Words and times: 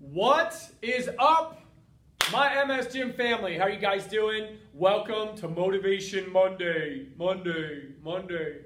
What 0.00 0.56
is 0.80 1.10
up, 1.18 1.60
my 2.32 2.64
MS 2.64 2.86
Gym 2.90 3.12
family? 3.12 3.58
How 3.58 3.64
are 3.64 3.70
you 3.70 3.78
guys 3.78 4.06
doing? 4.06 4.56
Welcome 4.72 5.36
to 5.36 5.46
Motivation 5.46 6.32
Monday. 6.32 7.08
Monday, 7.18 7.82
Monday. 8.02 8.60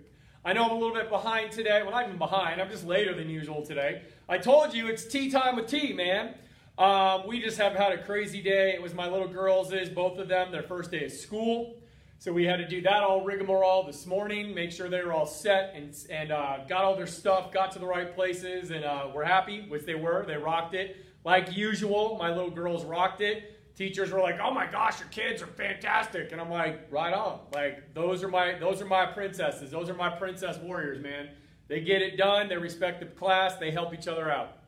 I 0.44 0.52
know 0.52 0.66
I'm 0.66 0.70
a 0.70 0.74
little 0.74 0.94
bit 0.94 1.10
behind 1.10 1.50
today. 1.50 1.82
Well, 1.82 1.90
not 1.90 2.06
even 2.06 2.18
behind. 2.18 2.62
I'm 2.62 2.70
just 2.70 2.86
later 2.86 3.16
than 3.16 3.28
usual 3.28 3.62
today. 3.62 4.02
I 4.28 4.38
told 4.38 4.74
you 4.74 4.86
it's 4.86 5.06
tea 5.06 5.28
time 5.28 5.56
with 5.56 5.66
tea, 5.66 5.92
man. 5.92 6.36
Um, 6.78 7.26
we 7.26 7.40
just 7.40 7.58
have 7.58 7.72
had 7.72 7.90
a 7.90 8.04
crazy 8.04 8.40
day. 8.40 8.72
It 8.72 8.80
was 8.80 8.94
my 8.94 9.08
little 9.08 9.26
girls' 9.26 9.72
is 9.72 9.88
both 9.88 10.18
of 10.18 10.28
them 10.28 10.52
their 10.52 10.62
first 10.62 10.92
day 10.92 11.06
of 11.06 11.12
school. 11.12 11.74
So 12.20 12.32
we 12.32 12.44
had 12.44 12.58
to 12.58 12.68
do 12.68 12.80
that 12.82 13.02
all 13.02 13.24
rigmarole 13.24 13.82
this 13.82 14.06
morning, 14.06 14.54
make 14.54 14.70
sure 14.70 14.88
they 14.88 15.02
were 15.02 15.12
all 15.12 15.26
set 15.26 15.74
and, 15.74 15.92
and 16.08 16.30
uh, 16.30 16.58
got 16.68 16.84
all 16.84 16.94
their 16.94 17.08
stuff, 17.08 17.52
got 17.52 17.72
to 17.72 17.80
the 17.80 17.86
right 17.86 18.14
places, 18.14 18.70
and 18.70 18.84
uh, 18.84 19.08
we're 19.12 19.24
happy, 19.24 19.66
which 19.68 19.84
they 19.84 19.96
were. 19.96 20.24
They 20.26 20.36
rocked 20.36 20.74
it. 20.74 20.96
Like 21.24 21.56
usual, 21.56 22.16
my 22.18 22.28
little 22.28 22.50
girls 22.50 22.84
rocked 22.84 23.20
it. 23.20 23.50
Teachers 23.76 24.12
were 24.12 24.20
like, 24.20 24.38
"Oh 24.40 24.52
my 24.52 24.66
gosh, 24.66 25.00
your 25.00 25.08
kids 25.08 25.42
are 25.42 25.46
fantastic," 25.46 26.30
and 26.30 26.40
I'm 26.40 26.50
like, 26.50 26.86
"Right 26.90 27.12
on! 27.12 27.40
Like 27.52 27.92
those 27.94 28.22
are 28.22 28.28
my 28.28 28.54
those 28.58 28.80
are 28.80 28.86
my 28.86 29.06
princesses. 29.06 29.70
Those 29.70 29.88
are 29.88 29.94
my 29.94 30.10
princess 30.10 30.58
warriors, 30.58 31.02
man. 31.02 31.30
They 31.66 31.80
get 31.80 32.02
it 32.02 32.16
done. 32.16 32.48
They 32.48 32.56
respect 32.56 33.00
the 33.00 33.06
class. 33.06 33.56
They 33.56 33.70
help 33.70 33.92
each 33.94 34.06
other 34.06 34.30
out." 34.30 34.58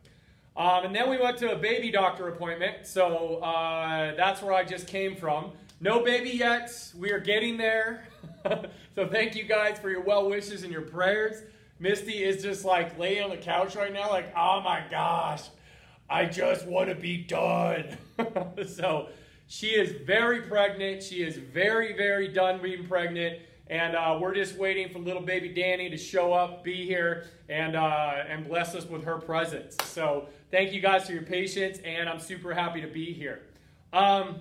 Um, 0.56 0.86
and 0.86 0.96
then 0.96 1.10
we 1.10 1.18
went 1.18 1.36
to 1.38 1.52
a 1.52 1.56
baby 1.56 1.90
doctor 1.90 2.28
appointment. 2.28 2.86
So 2.86 3.36
uh, 3.36 4.16
that's 4.16 4.40
where 4.40 4.54
I 4.54 4.64
just 4.64 4.86
came 4.86 5.14
from. 5.14 5.52
No 5.80 6.02
baby 6.02 6.30
yet. 6.30 6.72
We 6.98 7.12
are 7.12 7.20
getting 7.20 7.58
there. 7.58 8.08
so 8.94 9.06
thank 9.06 9.36
you 9.36 9.44
guys 9.44 9.78
for 9.78 9.90
your 9.90 10.00
well 10.00 10.28
wishes 10.28 10.62
and 10.62 10.72
your 10.72 10.82
prayers. 10.82 11.42
Misty 11.78 12.24
is 12.24 12.42
just 12.42 12.64
like 12.64 12.98
laying 12.98 13.22
on 13.22 13.30
the 13.30 13.36
couch 13.36 13.76
right 13.76 13.92
now, 13.92 14.08
like, 14.08 14.32
oh 14.34 14.62
my 14.62 14.82
gosh, 14.90 15.42
I 16.08 16.26
just 16.26 16.66
want 16.66 16.88
to 16.88 16.94
be 16.94 17.18
done. 17.18 17.96
so 18.66 19.08
she 19.46 19.68
is 19.68 20.02
very 20.06 20.42
pregnant. 20.42 21.02
She 21.02 21.22
is 21.22 21.36
very, 21.36 21.96
very 21.96 22.28
done 22.28 22.60
being 22.62 22.86
pregnant. 22.86 23.40
And 23.68 23.96
uh, 23.96 24.18
we're 24.20 24.34
just 24.34 24.56
waiting 24.56 24.88
for 24.90 25.00
little 25.00 25.22
baby 25.22 25.48
Danny 25.48 25.90
to 25.90 25.96
show 25.96 26.32
up, 26.32 26.62
be 26.62 26.86
here, 26.86 27.26
and, 27.48 27.74
uh, 27.74 28.22
and 28.28 28.46
bless 28.46 28.76
us 28.76 28.88
with 28.88 29.02
her 29.04 29.18
presence. 29.18 29.76
So 29.84 30.28
thank 30.52 30.72
you 30.72 30.80
guys 30.80 31.06
for 31.06 31.12
your 31.12 31.22
patience, 31.22 31.78
and 31.84 32.08
I'm 32.08 32.20
super 32.20 32.54
happy 32.54 32.80
to 32.80 32.86
be 32.86 33.12
here. 33.12 33.42
Um, 33.92 34.40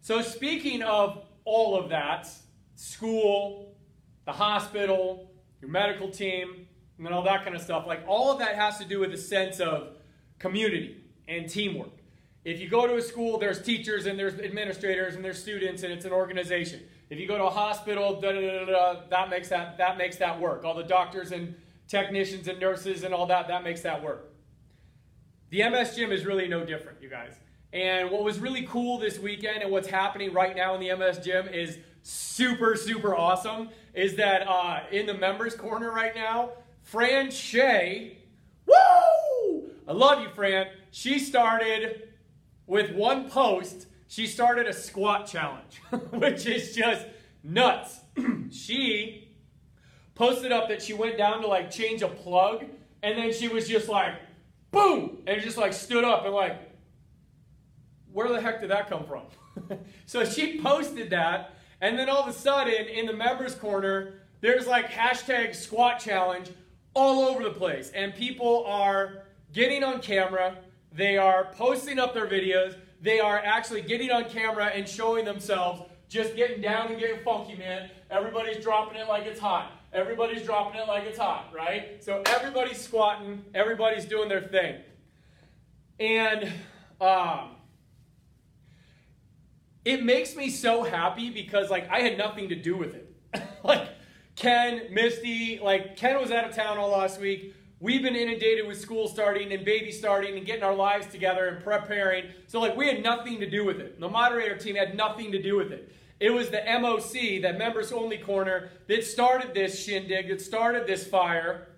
so, 0.00 0.22
speaking 0.22 0.82
of 0.82 1.24
all 1.44 1.76
of 1.76 1.90
that, 1.90 2.28
school, 2.76 3.74
the 4.26 4.32
hospital, 4.32 5.32
your 5.60 5.70
medical 5.70 6.08
team, 6.08 6.66
and 6.98 7.08
all 7.08 7.22
that 7.24 7.44
kind 7.44 7.56
of 7.56 7.62
stuff, 7.62 7.86
like 7.86 8.04
all 8.06 8.32
of 8.32 8.38
that 8.38 8.54
has 8.54 8.78
to 8.78 8.84
do 8.84 9.00
with 9.00 9.12
a 9.12 9.18
sense 9.18 9.60
of 9.60 9.97
community 10.38 11.02
and 11.26 11.48
teamwork. 11.48 11.90
If 12.44 12.60
you 12.60 12.68
go 12.68 12.86
to 12.86 12.96
a 12.96 13.02
school, 13.02 13.38
there's 13.38 13.60
teachers 13.60 14.06
and 14.06 14.18
there's 14.18 14.34
administrators 14.40 15.16
and 15.16 15.24
there's 15.24 15.40
students 15.40 15.82
and 15.82 15.92
it's 15.92 16.04
an 16.04 16.12
organization. 16.12 16.80
If 17.10 17.18
you 17.18 17.26
go 17.26 17.36
to 17.36 17.44
a 17.44 17.50
hospital, 17.50 18.20
da, 18.20 18.32
da, 18.32 18.64
da, 18.64 19.00
that 19.10 19.30
makes 19.30 19.48
that 19.48 19.78
that 19.78 19.98
makes 19.98 20.16
that 20.16 20.40
work. 20.40 20.64
All 20.64 20.74
the 20.74 20.84
doctors 20.84 21.32
and 21.32 21.54
technicians 21.88 22.48
and 22.48 22.60
nurses 22.60 23.02
and 23.02 23.12
all 23.12 23.26
that 23.26 23.48
that 23.48 23.64
makes 23.64 23.80
that 23.82 24.02
work. 24.02 24.30
The 25.50 25.68
MS 25.68 25.96
gym 25.96 26.12
is 26.12 26.26
really 26.26 26.48
no 26.48 26.64
different, 26.64 27.02
you 27.02 27.08
guys. 27.08 27.34
And 27.72 28.10
what 28.10 28.22
was 28.22 28.38
really 28.38 28.66
cool 28.66 28.98
this 28.98 29.18
weekend 29.18 29.62
and 29.62 29.70
what's 29.70 29.88
happening 29.88 30.32
right 30.32 30.54
now 30.54 30.74
in 30.74 30.80
the 30.80 30.94
MS 30.94 31.18
gym 31.18 31.48
is 31.48 31.78
super 32.02 32.76
super 32.76 33.14
awesome. 33.14 33.70
Is 33.94 34.16
that 34.16 34.46
uh, 34.46 34.80
in 34.92 35.06
the 35.06 35.14
members 35.14 35.54
corner 35.54 35.90
right 35.90 36.14
now, 36.14 36.50
Fran 36.82 37.30
Shea, 37.30 38.18
woo! 38.66 38.74
I 39.88 39.92
love 39.92 40.20
you, 40.20 40.28
Fran. 40.28 40.68
She 40.92 41.18
started 41.18 42.08
with 42.66 42.92
one 42.92 43.28
post 43.28 43.86
she 44.08 44.26
started 44.26 44.66
a 44.66 44.72
squat 44.72 45.26
challenge, 45.26 45.82
which 46.10 46.46
is 46.46 46.74
just 46.74 47.06
nuts. 47.44 48.00
she 48.50 49.28
posted 50.14 50.50
up 50.50 50.68
that 50.70 50.82
she 50.82 50.94
went 50.94 51.18
down 51.18 51.42
to 51.42 51.46
like 51.46 51.70
change 51.70 52.00
a 52.02 52.08
plug, 52.08 52.64
and 53.02 53.18
then 53.18 53.32
she 53.32 53.48
was 53.48 53.68
just 53.68 53.88
like, 53.88 54.14
boom, 54.70 55.18
and 55.26 55.42
just 55.42 55.58
like 55.58 55.74
stood 55.74 56.04
up 56.04 56.24
and 56.24 56.34
like, 56.34 56.58
where 58.10 58.28
the 58.28 58.40
heck 58.40 58.60
did 58.60 58.70
that 58.70 58.88
come 58.88 59.04
from? 59.04 59.78
so 60.06 60.24
she 60.24 60.58
posted 60.58 61.10
that, 61.10 61.54
and 61.82 61.98
then 61.98 62.08
all 62.08 62.22
of 62.22 62.28
a 62.28 62.32
sudden 62.32 62.86
in 62.86 63.04
the 63.04 63.12
members 63.12 63.54
corner, 63.54 64.22
there's 64.40 64.66
like 64.66 64.90
hashtag 64.90 65.54
squat 65.54 66.00
challenge 66.00 66.50
all 66.94 67.28
over 67.28 67.42
the 67.44 67.50
place, 67.50 67.90
and 67.90 68.14
people 68.14 68.64
are 68.66 69.24
getting 69.52 69.84
on 69.84 70.00
camera, 70.00 70.58
they 70.92 71.16
are 71.16 71.52
posting 71.56 71.98
up 71.98 72.14
their 72.14 72.26
videos 72.26 72.74
they 73.00 73.20
are 73.20 73.38
actually 73.38 73.82
getting 73.82 74.10
on 74.10 74.24
camera 74.24 74.66
and 74.66 74.88
showing 74.88 75.24
themselves 75.24 75.82
just 76.08 76.34
getting 76.36 76.60
down 76.60 76.88
and 76.88 76.98
getting 76.98 77.22
funky, 77.22 77.54
man. 77.56 77.90
Everybody's 78.10 78.62
dropping 78.62 78.98
it 78.98 79.08
like 79.08 79.26
it's 79.26 79.38
hot. 79.38 79.72
Everybody's 79.92 80.42
dropping 80.42 80.80
it 80.80 80.88
like 80.88 81.04
it's 81.04 81.18
hot, 81.18 81.50
right? 81.54 82.02
So 82.02 82.22
everybody's 82.26 82.80
squatting, 82.80 83.44
everybody's 83.54 84.04
doing 84.04 84.28
their 84.28 84.42
thing. 84.42 84.76
And 86.00 86.52
um, 87.00 87.50
it 89.84 90.02
makes 90.02 90.34
me 90.34 90.50
so 90.50 90.82
happy 90.82 91.30
because 91.30 91.70
like 91.70 91.88
I 91.90 92.00
had 92.00 92.18
nothing 92.18 92.48
to 92.48 92.54
do 92.54 92.76
with 92.76 92.94
it. 92.94 93.14
like 93.64 93.88
Ken, 94.34 94.88
Misty, 94.90 95.60
like 95.62 95.96
Ken 95.96 96.20
was 96.20 96.30
out 96.30 96.48
of 96.48 96.54
town 96.54 96.78
all 96.78 96.90
last 96.90 97.20
week. 97.20 97.54
We've 97.80 98.02
been 98.02 98.16
inundated 98.16 98.66
with 98.66 98.80
school 98.80 99.06
starting 99.06 99.52
and 99.52 99.64
baby 99.64 99.92
starting 99.92 100.36
and 100.36 100.44
getting 100.44 100.64
our 100.64 100.74
lives 100.74 101.06
together 101.06 101.46
and 101.46 101.62
preparing. 101.62 102.24
So, 102.48 102.60
like, 102.60 102.76
we 102.76 102.88
had 102.88 103.04
nothing 103.04 103.38
to 103.38 103.48
do 103.48 103.64
with 103.64 103.78
it. 103.78 104.00
The 104.00 104.08
moderator 104.08 104.56
team 104.56 104.74
had 104.74 104.96
nothing 104.96 105.30
to 105.30 105.40
do 105.40 105.56
with 105.56 105.70
it. 105.70 105.92
It 106.18 106.30
was 106.30 106.50
the 106.50 106.58
MOC, 106.58 107.42
that 107.42 107.56
members 107.56 107.92
only 107.92 108.18
corner, 108.18 108.70
that 108.88 109.04
started 109.04 109.54
this 109.54 109.84
shindig, 109.84 110.28
that 110.28 110.40
started 110.40 110.88
this 110.88 111.06
fire, 111.06 111.68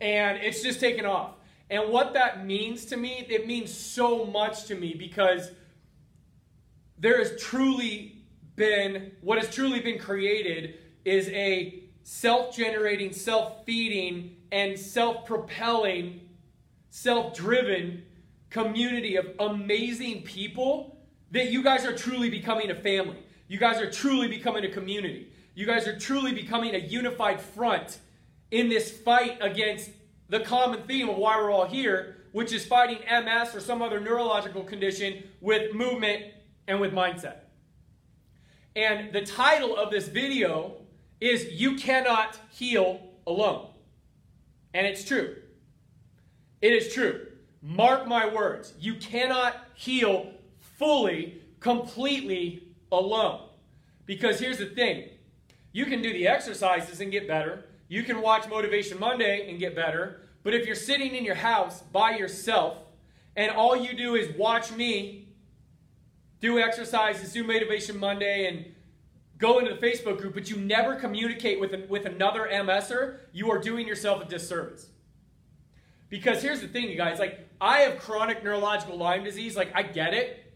and 0.00 0.38
it's 0.38 0.60
just 0.60 0.80
taken 0.80 1.06
off. 1.06 1.34
And 1.70 1.92
what 1.92 2.14
that 2.14 2.44
means 2.44 2.86
to 2.86 2.96
me, 2.96 3.24
it 3.28 3.46
means 3.46 3.72
so 3.72 4.24
much 4.24 4.64
to 4.64 4.74
me 4.74 4.94
because 4.98 5.52
there 6.98 7.18
has 7.18 7.40
truly 7.40 8.24
been, 8.56 9.12
what 9.20 9.38
has 9.38 9.54
truly 9.54 9.78
been 9.78 10.00
created 10.00 10.78
is 11.04 11.28
a 11.28 11.83
self 12.04 12.54
generating, 12.54 13.12
self 13.12 13.64
feeding, 13.64 14.36
and 14.52 14.78
self 14.78 15.26
propelling, 15.26 16.20
self 16.90 17.34
driven 17.34 18.04
community 18.50 19.16
of 19.16 19.26
amazing 19.40 20.22
people 20.22 20.96
that 21.32 21.50
you 21.50 21.64
guys 21.64 21.84
are 21.84 21.96
truly 21.96 22.30
becoming 22.30 22.70
a 22.70 22.74
family. 22.74 23.18
You 23.48 23.58
guys 23.58 23.80
are 23.80 23.90
truly 23.90 24.28
becoming 24.28 24.64
a 24.64 24.70
community. 24.70 25.32
You 25.56 25.66
guys 25.66 25.88
are 25.88 25.98
truly 25.98 26.32
becoming 26.32 26.74
a 26.74 26.78
unified 26.78 27.40
front 27.40 27.98
in 28.52 28.68
this 28.68 28.90
fight 28.90 29.38
against 29.40 29.90
the 30.28 30.40
common 30.40 30.82
theme 30.82 31.08
of 31.08 31.16
why 31.16 31.36
we're 31.36 31.50
all 31.50 31.66
here, 31.66 32.18
which 32.32 32.52
is 32.52 32.64
fighting 32.64 32.98
MS 33.08 33.54
or 33.54 33.60
some 33.60 33.82
other 33.82 33.98
neurological 33.98 34.62
condition 34.62 35.24
with 35.40 35.74
movement 35.74 36.22
and 36.68 36.80
with 36.80 36.92
mindset. 36.92 37.38
And 38.76 39.12
the 39.12 39.22
title 39.22 39.76
of 39.76 39.90
this 39.90 40.08
video 40.08 40.83
is 41.20 41.46
You 41.52 41.76
Cannot 41.76 42.38
Heal 42.50 43.00
Alone. 43.26 43.68
And 44.72 44.86
it's 44.86 45.04
true. 45.04 45.36
It 46.60 46.72
is 46.72 46.92
true. 46.92 47.26
Mark 47.62 48.06
my 48.06 48.26
words. 48.26 48.74
You 48.78 48.96
cannot 48.96 49.56
heal 49.74 50.32
fully, 50.78 51.40
completely 51.60 52.68
alone. 52.90 53.48
Because 54.06 54.38
here's 54.40 54.58
the 54.58 54.66
thing 54.66 55.08
you 55.72 55.86
can 55.86 56.02
do 56.02 56.12
the 56.12 56.26
exercises 56.26 57.00
and 57.00 57.10
get 57.10 57.26
better. 57.26 57.64
You 57.88 58.02
can 58.02 58.20
watch 58.20 58.48
Motivation 58.48 58.98
Monday 58.98 59.48
and 59.48 59.58
get 59.58 59.74
better. 59.74 60.20
But 60.42 60.54
if 60.54 60.66
you're 60.66 60.74
sitting 60.74 61.14
in 61.14 61.24
your 61.24 61.34
house 61.34 61.80
by 61.80 62.16
yourself 62.16 62.76
and 63.36 63.50
all 63.50 63.74
you 63.74 63.96
do 63.96 64.14
is 64.14 64.36
watch 64.36 64.72
me 64.72 65.28
do 66.40 66.58
exercises, 66.58 67.32
do 67.32 67.42
Motivation 67.42 67.98
Monday, 67.98 68.46
and 68.46 68.74
go 69.38 69.58
into 69.58 69.74
the 69.74 69.80
Facebook 69.80 70.18
group, 70.18 70.34
but 70.34 70.48
you 70.48 70.56
never 70.56 70.96
communicate 70.96 71.60
with, 71.60 71.74
with 71.88 72.06
another 72.06 72.48
MSer, 72.50 73.18
you 73.32 73.50
are 73.50 73.58
doing 73.58 73.86
yourself 73.86 74.22
a 74.22 74.26
disservice. 74.26 74.88
Because 76.08 76.42
here's 76.42 76.60
the 76.60 76.68
thing, 76.68 76.88
you 76.88 76.96
guys, 76.96 77.18
like, 77.18 77.48
I 77.60 77.78
have 77.80 77.98
chronic 77.98 78.44
neurological 78.44 78.96
Lyme 78.96 79.24
disease. 79.24 79.56
Like, 79.56 79.72
I 79.74 79.82
get 79.82 80.14
it. 80.14 80.52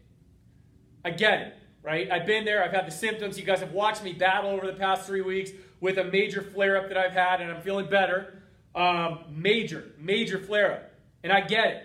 I 1.03 1.11
get 1.11 1.41
it, 1.41 1.53
right? 1.83 2.09
I've 2.11 2.25
been 2.25 2.45
there. 2.45 2.63
I've 2.63 2.71
had 2.71 2.87
the 2.87 2.91
symptoms. 2.91 3.37
You 3.37 3.45
guys 3.45 3.59
have 3.59 3.73
watched 3.73 4.03
me 4.03 4.13
battle 4.13 4.51
over 4.51 4.67
the 4.67 4.73
past 4.73 5.05
three 5.05 5.21
weeks 5.21 5.51
with 5.81 5.97
a 5.97 6.03
major 6.03 6.41
flare 6.41 6.77
up 6.77 6.87
that 6.89 6.97
I've 6.97 7.13
had, 7.13 7.41
and 7.41 7.51
I'm 7.51 7.61
feeling 7.61 7.89
better. 7.89 8.41
Um, 8.75 9.19
major, 9.29 9.91
major 9.97 10.39
flare 10.39 10.73
up. 10.73 10.91
And 11.23 11.33
I 11.33 11.41
get 11.41 11.67
it. 11.67 11.83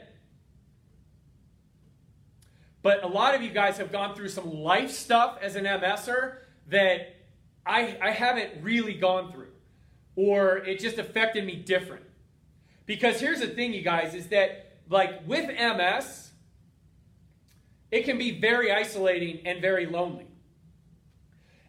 But 2.83 3.03
a 3.03 3.09
lot 3.09 3.35
of 3.35 3.43
you 3.43 3.51
guys 3.51 3.79
have 3.79 3.91
gone 3.91 4.15
through 4.15 4.29
some 4.29 4.53
life 4.53 4.91
stuff 4.91 5.39
as 5.41 5.57
an 5.57 5.65
MSer 5.65 6.37
that 6.69 7.17
I, 7.67 7.97
I 8.01 8.11
haven't 8.11 8.63
really 8.63 8.95
gone 8.95 9.33
through, 9.33 9.53
or 10.17 10.59
it 10.59 10.81
just 10.81 10.99
affected 10.99 11.45
me 11.45 11.57
different. 11.57 12.05
Because 12.87 13.21
here's 13.21 13.41
the 13.41 13.49
thing, 13.49 13.73
you 13.73 13.83
guys, 13.83 14.15
is 14.15 14.29
that 14.29 14.79
like 14.89 15.27
with 15.27 15.49
MS, 15.49 16.31
it 17.91 18.05
can 18.05 18.19
be 18.19 18.39
very 18.39 18.71
isolating 18.73 19.47
and 19.47 19.61
very 19.61 19.87
lonely. 19.87 20.27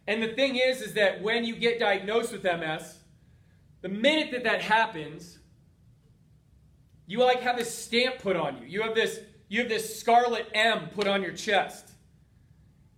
And 0.06 0.22
the 0.22 0.28
thing 0.28 0.56
is, 0.56 0.82
is 0.82 0.94
that 0.94 1.22
when 1.22 1.44
you 1.44 1.56
get 1.56 1.80
diagnosed 1.80 2.32
with 2.32 2.44
MS, 2.44 2.98
the 3.82 3.88
minute 3.88 4.30
that 4.32 4.44
that 4.44 4.60
happens, 4.60 5.38
you 7.06 7.20
like 7.20 7.40
have 7.40 7.56
this 7.56 7.72
stamp 7.72 8.18
put 8.18 8.36
on 8.36 8.58
you. 8.60 8.66
You 8.66 8.82
have 8.82 8.94
this, 8.94 9.20
you 9.48 9.60
have 9.60 9.68
this 9.68 9.98
scarlet 9.98 10.48
M 10.54 10.88
put 10.94 11.06
on 11.06 11.22
your 11.22 11.32
chest. 11.32 11.90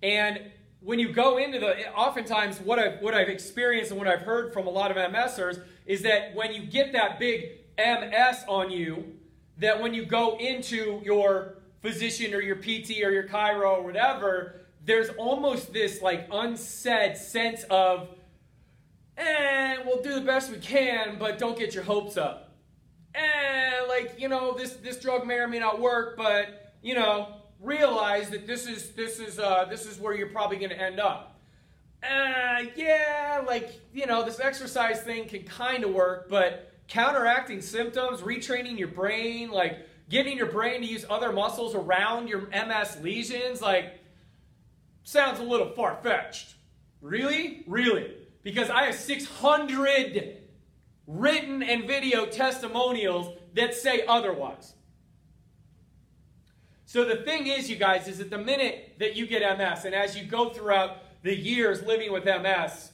And 0.02 0.40
when 0.80 0.98
you 0.98 1.12
go 1.12 1.38
into 1.38 1.58
the, 1.58 1.92
oftentimes 1.92 2.60
what 2.60 2.78
I've, 2.78 3.00
what 3.00 3.14
I've 3.14 3.28
experienced 3.28 3.90
and 3.90 3.98
what 3.98 4.08
I've 4.08 4.22
heard 4.22 4.52
from 4.52 4.66
a 4.66 4.70
lot 4.70 4.90
of 4.90 4.96
MSers 4.96 5.62
is 5.86 6.02
that 6.02 6.34
when 6.34 6.52
you 6.54 6.62
get 6.62 6.92
that 6.92 7.18
big 7.18 7.58
MS 7.76 8.44
on 8.46 8.70
you, 8.70 9.14
that 9.58 9.80
when 9.82 9.92
you 9.92 10.04
go 10.04 10.36
into 10.38 11.00
your 11.04 11.58
physician 11.82 12.32
or 12.32 12.40
your 12.40 12.56
PT 12.56 13.02
or 13.02 13.10
your 13.10 13.24
chiro 13.24 13.78
or 13.78 13.82
whatever, 13.82 14.60
there's 14.84 15.08
almost 15.10 15.72
this 15.72 16.00
like 16.00 16.28
unsaid 16.30 17.16
sense 17.16 17.64
of, 17.70 18.08
eh, 19.16 19.78
we'll 19.84 20.02
do 20.02 20.14
the 20.14 20.20
best 20.20 20.50
we 20.50 20.58
can, 20.58 21.18
but 21.18 21.38
don't 21.38 21.58
get 21.58 21.74
your 21.74 21.84
hopes 21.84 22.16
up. 22.16 22.56
Eh, 23.14 23.80
like, 23.88 24.14
you 24.18 24.28
know, 24.28 24.56
this, 24.56 24.74
this 24.74 25.00
drug 25.00 25.26
may 25.26 25.34
or 25.34 25.48
may 25.48 25.58
not 25.58 25.80
work, 25.80 26.16
but, 26.16 26.74
you 26.82 26.94
know, 26.94 27.37
realize 27.60 28.30
that 28.30 28.46
this 28.46 28.66
is, 28.66 28.90
this 28.90 29.18
is, 29.18 29.38
uh, 29.38 29.66
this 29.68 29.86
is 29.86 29.98
where 29.98 30.14
you're 30.14 30.28
probably 30.28 30.58
going 30.58 30.70
to 30.70 30.80
end 30.80 31.00
up. 31.00 31.40
Uh, 32.02 32.62
yeah, 32.76 33.42
like, 33.46 33.80
you 33.92 34.06
know, 34.06 34.24
this 34.24 34.38
exercise 34.38 35.02
thing 35.02 35.26
can 35.26 35.42
kind 35.42 35.82
of 35.84 35.92
work, 35.92 36.28
but 36.28 36.72
counteracting 36.86 37.60
symptoms, 37.60 38.20
retraining 38.20 38.78
your 38.78 38.88
brain, 38.88 39.50
like 39.50 39.86
getting 40.08 40.36
your 40.36 40.46
brain 40.46 40.80
to 40.80 40.86
use 40.86 41.04
other 41.10 41.32
muscles 41.32 41.74
around 41.74 42.28
your 42.28 42.48
MS 42.50 42.98
lesions, 43.02 43.60
like, 43.60 43.98
sounds 45.02 45.40
a 45.40 45.42
little 45.42 45.70
far 45.74 45.98
fetched. 46.02 46.54
Really? 47.00 47.64
Really? 47.66 48.14
Because 48.42 48.70
I 48.70 48.84
have 48.84 48.94
600 48.94 50.36
written 51.06 51.62
and 51.62 51.86
video 51.86 52.26
testimonials 52.26 53.36
that 53.54 53.74
say 53.74 54.04
otherwise. 54.06 54.74
So 56.88 57.04
the 57.04 57.16
thing 57.16 57.48
is, 57.48 57.68
you 57.68 57.76
guys, 57.76 58.08
is 58.08 58.16
that 58.16 58.30
the 58.30 58.38
minute 58.38 58.94
that 58.98 59.14
you 59.14 59.26
get 59.26 59.42
MS, 59.58 59.84
and 59.84 59.94
as 59.94 60.16
you 60.16 60.24
go 60.24 60.48
throughout 60.48 61.22
the 61.22 61.36
years 61.36 61.82
living 61.82 62.10
with 62.10 62.24
MS, 62.24 62.92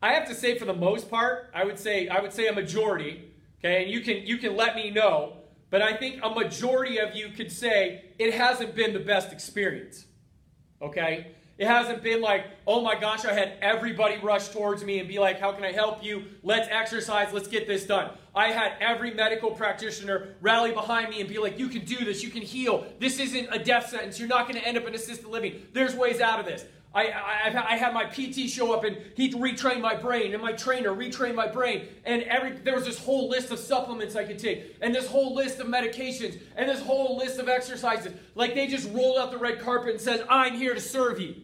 I 0.00 0.12
have 0.12 0.28
to 0.28 0.34
say, 0.36 0.56
for 0.56 0.64
the 0.64 0.72
most 0.72 1.10
part, 1.10 1.50
I 1.52 1.64
would 1.64 1.76
say 1.76 2.06
I 2.06 2.20
would 2.20 2.32
say 2.32 2.46
a 2.46 2.52
majority. 2.52 3.32
Okay, 3.58 3.82
and 3.82 3.90
you 3.90 4.00
can 4.00 4.24
you 4.28 4.38
can 4.38 4.54
let 4.54 4.76
me 4.76 4.90
know, 4.90 5.38
but 5.70 5.82
I 5.82 5.96
think 5.96 6.20
a 6.22 6.30
majority 6.30 6.98
of 6.98 7.16
you 7.16 7.30
could 7.30 7.50
say 7.50 8.04
it 8.16 8.32
hasn't 8.32 8.76
been 8.76 8.92
the 8.92 9.00
best 9.00 9.32
experience. 9.32 10.04
Okay, 10.80 11.32
it 11.58 11.66
hasn't 11.66 12.04
been 12.04 12.20
like, 12.20 12.44
oh 12.64 12.80
my 12.80 12.94
gosh, 12.96 13.24
I 13.24 13.32
had 13.32 13.54
everybody 13.60 14.18
rush 14.18 14.50
towards 14.50 14.84
me 14.84 15.00
and 15.00 15.08
be 15.08 15.18
like, 15.18 15.40
how 15.40 15.50
can 15.50 15.64
I 15.64 15.72
help 15.72 16.04
you? 16.04 16.22
Let's 16.44 16.68
exercise, 16.70 17.32
let's 17.32 17.48
get 17.48 17.66
this 17.66 17.86
done. 17.86 18.10
I 18.36 18.48
had 18.48 18.74
every 18.80 19.14
medical 19.14 19.50
practitioner 19.50 20.34
rally 20.42 20.72
behind 20.72 21.08
me 21.08 21.20
and 21.20 21.28
be 21.28 21.38
like, 21.38 21.58
you 21.58 21.68
can 21.68 21.86
do 21.86 22.04
this, 22.04 22.22
you 22.22 22.28
can 22.28 22.42
heal. 22.42 22.86
This 23.00 23.18
isn't 23.18 23.48
a 23.50 23.58
death 23.58 23.88
sentence. 23.88 24.18
You're 24.18 24.28
not 24.28 24.46
going 24.46 24.60
to 24.60 24.68
end 24.68 24.76
up 24.76 24.86
in 24.86 24.94
assisted 24.94 25.26
living. 25.26 25.66
There's 25.72 25.94
ways 25.94 26.20
out 26.20 26.38
of 26.38 26.44
this. 26.44 26.66
I, 26.94 27.08
I, 27.08 27.72
I 27.72 27.76
had 27.76 27.92
my 27.92 28.04
PT 28.04 28.48
show 28.48 28.72
up 28.72 28.84
and 28.84 28.96
he 29.14 29.30
retrained 29.32 29.80
my 29.80 29.94
brain, 29.94 30.32
and 30.32 30.42
my 30.42 30.52
trainer 30.52 30.90
retrained 30.90 31.34
my 31.34 31.46
brain. 31.46 31.88
And 32.04 32.22
every 32.22 32.52
there 32.52 32.74
was 32.74 32.86
this 32.86 32.98
whole 32.98 33.28
list 33.28 33.50
of 33.50 33.58
supplements 33.58 34.16
I 34.16 34.24
could 34.24 34.38
take, 34.38 34.76
and 34.80 34.94
this 34.94 35.06
whole 35.06 35.34
list 35.34 35.60
of 35.60 35.66
medications, 35.66 36.40
and 36.56 36.68
this 36.68 36.80
whole 36.80 37.18
list 37.18 37.38
of 37.38 37.50
exercises. 37.50 38.14
Like 38.34 38.54
they 38.54 38.66
just 38.66 38.90
rolled 38.92 39.18
out 39.18 39.30
the 39.30 39.36
red 39.36 39.60
carpet 39.60 39.90
and 39.90 40.00
said, 40.00 40.24
I'm 40.30 40.54
here 40.54 40.72
to 40.72 40.80
serve 40.80 41.20
you. 41.20 41.34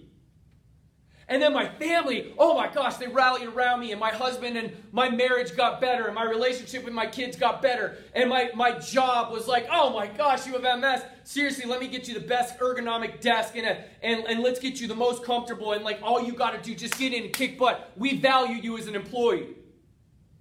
And 1.28 1.40
then 1.40 1.52
my 1.52 1.68
family, 1.68 2.34
oh 2.38 2.54
my 2.54 2.72
gosh, 2.72 2.96
they 2.96 3.06
rallied 3.06 3.48
around 3.48 3.80
me, 3.80 3.92
and 3.92 4.00
my 4.00 4.10
husband 4.10 4.56
and 4.56 4.72
my 4.90 5.08
marriage 5.08 5.56
got 5.56 5.80
better, 5.80 6.06
and 6.06 6.14
my 6.14 6.24
relationship 6.24 6.84
with 6.84 6.92
my 6.92 7.06
kids 7.06 7.36
got 7.36 7.62
better, 7.62 7.96
and 8.14 8.28
my, 8.28 8.50
my 8.54 8.78
job 8.78 9.32
was 9.32 9.46
like, 9.46 9.66
oh 9.70 9.92
my 9.92 10.06
gosh, 10.06 10.46
you 10.46 10.58
have 10.58 10.80
MS. 10.80 11.02
Seriously, 11.24 11.64
let 11.64 11.80
me 11.80 11.88
get 11.88 12.08
you 12.08 12.14
the 12.14 12.26
best 12.26 12.58
ergonomic 12.58 13.20
desk, 13.20 13.56
and, 13.56 13.66
a, 13.66 13.84
and, 14.02 14.24
and 14.26 14.40
let's 14.40 14.58
get 14.58 14.80
you 14.80 14.88
the 14.88 14.94
most 14.94 15.24
comfortable, 15.24 15.72
and 15.72 15.84
like 15.84 16.00
all 16.02 16.20
you 16.22 16.32
got 16.32 16.50
to 16.50 16.60
do, 16.60 16.74
just 16.74 16.98
get 16.98 17.12
in 17.12 17.24
and 17.24 17.32
kick 17.32 17.58
butt. 17.58 17.92
We 17.96 18.18
value 18.18 18.56
you 18.56 18.76
as 18.76 18.86
an 18.88 18.94
employee. 18.94 19.48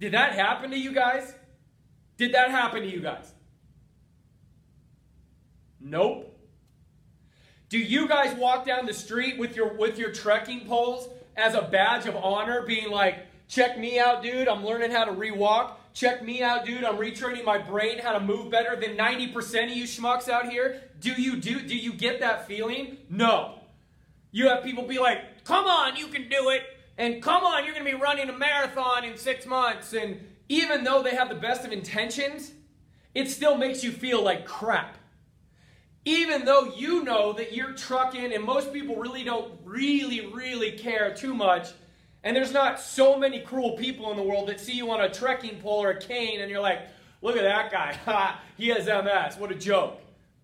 Did 0.00 0.14
that 0.14 0.32
happen 0.32 0.70
to 0.72 0.78
you 0.78 0.92
guys? 0.92 1.32
Did 2.16 2.34
that 2.34 2.50
happen 2.50 2.82
to 2.82 2.88
you 2.88 3.00
guys? 3.00 3.32
Nope. 5.80 6.31
Do 7.72 7.78
you 7.78 8.06
guys 8.06 8.36
walk 8.36 8.66
down 8.66 8.84
the 8.84 8.92
street 8.92 9.38
with 9.38 9.56
your 9.56 9.72
with 9.72 9.96
your 9.96 10.12
trekking 10.12 10.66
poles 10.66 11.08
as 11.38 11.54
a 11.54 11.62
badge 11.62 12.04
of 12.04 12.14
honor, 12.14 12.66
being 12.66 12.90
like, 12.90 13.20
check 13.48 13.78
me 13.78 13.98
out, 13.98 14.22
dude, 14.22 14.46
I'm 14.46 14.62
learning 14.62 14.90
how 14.90 15.06
to 15.06 15.12
rewalk. 15.12 15.76
Check 15.94 16.22
me 16.22 16.42
out, 16.42 16.66
dude, 16.66 16.84
I'm 16.84 16.98
retraining 16.98 17.46
my 17.46 17.56
brain 17.56 17.98
how 17.98 18.12
to 18.12 18.20
move 18.20 18.50
better 18.50 18.78
than 18.78 18.94
90% 18.94 19.70
of 19.70 19.70
you 19.70 19.84
schmucks 19.84 20.28
out 20.28 20.50
here? 20.50 20.82
Do 21.00 21.12
you 21.12 21.38
do 21.38 21.62
do 21.62 21.74
you 21.74 21.94
get 21.94 22.20
that 22.20 22.46
feeling? 22.46 22.98
No. 23.08 23.60
You 24.32 24.50
have 24.50 24.62
people 24.62 24.86
be 24.86 24.98
like, 24.98 25.42
come 25.44 25.64
on, 25.64 25.96
you 25.96 26.08
can 26.08 26.28
do 26.28 26.50
it, 26.50 26.64
and 26.98 27.22
come 27.22 27.42
on, 27.42 27.64
you're 27.64 27.72
gonna 27.72 27.86
be 27.86 27.94
running 27.94 28.28
a 28.28 28.36
marathon 28.36 29.02
in 29.04 29.16
six 29.16 29.46
months. 29.46 29.94
And 29.94 30.20
even 30.50 30.84
though 30.84 31.02
they 31.02 31.14
have 31.14 31.30
the 31.30 31.36
best 31.36 31.64
of 31.64 31.72
intentions, 31.72 32.52
it 33.14 33.30
still 33.30 33.56
makes 33.56 33.82
you 33.82 33.92
feel 33.92 34.22
like 34.22 34.44
crap 34.44 34.98
even 36.04 36.44
though 36.44 36.72
you 36.76 37.04
know 37.04 37.32
that 37.34 37.52
you're 37.52 37.72
trucking 37.72 38.32
and 38.32 38.44
most 38.44 38.72
people 38.72 38.96
really 38.96 39.24
don't 39.24 39.52
really, 39.64 40.26
really 40.26 40.72
care 40.72 41.14
too 41.14 41.34
much, 41.34 41.68
and 42.24 42.36
there's 42.36 42.52
not 42.52 42.80
so 42.80 43.18
many 43.18 43.40
cruel 43.40 43.76
people 43.76 44.10
in 44.10 44.16
the 44.16 44.22
world 44.22 44.48
that 44.48 44.60
see 44.60 44.72
you 44.72 44.90
on 44.90 45.00
a 45.00 45.10
trekking 45.10 45.58
pole 45.60 45.82
or 45.82 45.90
a 45.90 46.00
cane 46.00 46.40
and 46.40 46.50
you're 46.50 46.60
like, 46.60 46.80
look 47.20 47.36
at 47.36 47.42
that 47.42 47.70
guy, 47.70 48.36
he 48.56 48.68
has 48.68 48.86
MS, 48.86 49.38
what 49.38 49.50
a 49.50 49.54
joke. 49.54 50.00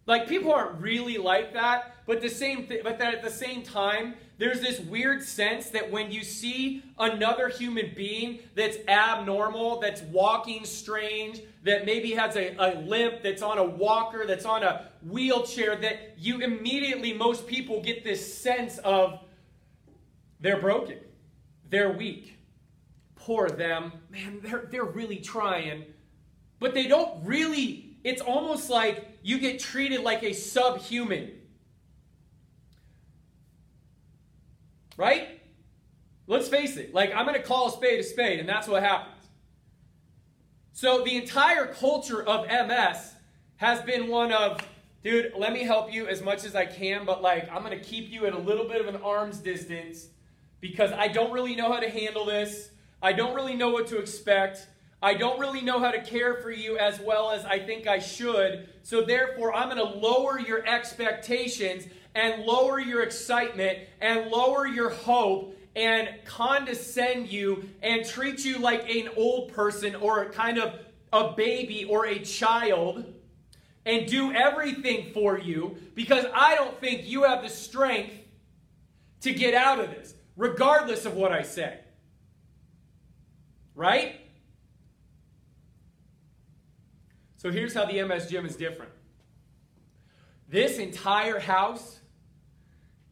Like 0.07 0.27
people 0.27 0.53
aren't 0.53 0.81
really 0.81 1.19
like 1.19 1.53
that, 1.53 1.97
but 2.07 2.21
the 2.23 2.31
same 2.31 2.67
th- 2.67 2.83
but 2.83 3.01
at 3.01 3.23
the 3.23 3.31
same 3.31 3.63
time, 3.63 4.15
there's 4.39 4.61
this 4.61 4.79
weird 4.79 5.23
sense 5.23 5.71
that 5.71 5.91
when 5.91 6.13
you 6.13 6.23
see 6.23 6.85
another 6.97 7.49
human 7.49 7.93
being 7.95 8.39
that's 8.55 8.77
abnormal, 8.87 9.81
that's 9.81 10.01
walking 10.03 10.65
strange, 10.65 11.43
that 11.65 11.85
maybe 11.85 12.13
has 12.13 12.37
a, 12.37 12.55
a 12.57 12.81
limp, 12.81 13.23
that's 13.23 13.43
on 13.43 13.59
a 13.59 13.65
walker, 13.65 14.27
that's 14.27 14.45
on 14.45 14.63
a 14.63 14.87
wheelchair, 15.03 15.75
that 15.77 16.15
you 16.17 16.41
immediately, 16.41 17.13
most 17.13 17.49
people 17.49 17.83
get 17.83 18.05
this 18.05 18.33
sense 18.33 18.79
of 18.79 19.19
they're 20.41 20.61
broken, 20.61 20.99
they're 21.69 21.93
weak. 21.93 22.37
Poor 23.17 23.51
them. 23.51 23.93
Man, 24.09 24.41
they're, 24.43 24.69
they're 24.71 24.85
really 24.85 25.19
trying. 25.19 25.85
But 26.61 26.73
they 26.75 26.87
don't 26.87 27.25
really, 27.27 27.97
it's 28.05 28.23
almost 28.23 28.71
like 28.71 29.19
you 29.23 29.39
get 29.39 29.59
treated 29.59 30.01
like 30.01 30.23
a 30.23 30.33
subhuman. 30.33 31.33
Right? 34.99 35.41
Let's 36.27 36.49
face 36.49 36.77
it. 36.77 36.93
Like, 36.93 37.15
I'm 37.15 37.25
going 37.25 37.41
to 37.41 37.47
call 37.47 37.69
a 37.69 37.73
spade 37.73 38.01
a 38.01 38.03
spade, 38.03 38.41
and 38.41 38.49
that's 38.49 38.69
what 38.69 38.83
happens. 38.83 39.15
So, 40.73 41.03
the 41.03 41.17
entire 41.17 41.67
culture 41.67 42.23
of 42.23 42.47
MS 42.47 43.15
has 43.57 43.81
been 43.83 44.09
one 44.09 44.33
of, 44.33 44.61
dude, 45.03 45.33
let 45.37 45.53
me 45.53 45.63
help 45.63 45.93
you 45.93 46.07
as 46.09 46.21
much 46.21 46.45
as 46.45 46.55
I 46.55 46.67
can, 46.67 47.07
but 47.07 47.23
like, 47.23 47.51
I'm 47.51 47.63
going 47.63 47.79
to 47.79 47.85
keep 47.85 48.11
you 48.11 48.27
at 48.27 48.35
a 48.35 48.39
little 48.39 48.69
bit 48.69 48.81
of 48.81 48.93
an 48.93 49.01
arm's 49.03 49.39
distance 49.39 50.09
because 50.61 50.93
I 50.93 51.09
don't 51.09 51.33
really 51.33 51.55
know 51.55 51.73
how 51.73 51.81
to 51.81 51.89
handle 51.89 52.27
this. 52.27 52.71
I 53.01 53.13
don't 53.13 53.35
really 53.35 53.55
know 53.55 53.71
what 53.71 53.87
to 53.89 53.99
expect. 53.99 54.67
I 55.01 55.15
don't 55.15 55.39
really 55.39 55.61
know 55.61 55.79
how 55.79 55.93
to 55.93 56.03
care 56.03 56.35
for 56.35 56.51
you 56.51 56.77
as 56.77 56.99
well 57.01 57.31
as 57.31 57.45
I 57.45 57.61
think 57.61 57.87
I 57.87 58.01
should. 58.01 58.69
So, 58.83 59.03
therefore, 59.03 59.55
I'm 59.55 59.71
going 59.71 59.79
to 59.79 59.99
lower 59.99 60.41
your 60.41 60.67
expectations 60.67 61.85
and 62.15 62.45
lower 62.45 62.81
your 62.81 63.03
excitement 63.03 63.79
and 64.01 64.31
lower 64.31 64.67
your 64.67 64.91
hope 64.91 65.57
and 65.77 66.09
condescend 66.25 67.31
you 67.31 67.69
and 67.83 68.05
treat 68.05 68.45
you 68.45 68.59
like 68.59 68.89
an 68.91 69.09
old 69.17 69.53
person 69.53 69.95
or 69.95 70.31
kind 70.31 70.59
of 70.59 70.75
a 71.13 71.33
baby 71.33 71.85
or 71.85 72.07
a 72.07 72.19
child 72.19 73.05
and 73.87 74.07
do 74.07 74.33
everything 74.33 75.13
for 75.13 75.39
you 75.39 75.77
because 75.95 76.27
I 76.35 76.55
don't 76.55 76.79
think 76.81 77.07
you 77.07 77.23
have 77.23 77.43
the 77.43 77.49
strength 77.49 78.15
to 79.23 79.33
get 79.33 79.55
out 79.55 79.81
of 79.81 79.91
this, 79.91 80.15
regardless 80.37 81.07
of 81.07 81.15
what 81.15 81.33
I 81.33 81.43
say. 81.43 81.79
Right? 83.75 84.21
So 87.37 87.51
here's 87.51 87.73
how 87.73 87.87
the 87.87 88.03
MS 88.03 88.29
gym 88.29 88.45
is 88.47 88.57
different. 88.57 88.93
This 90.49 90.79
entire 90.79 91.39
house 91.39 91.99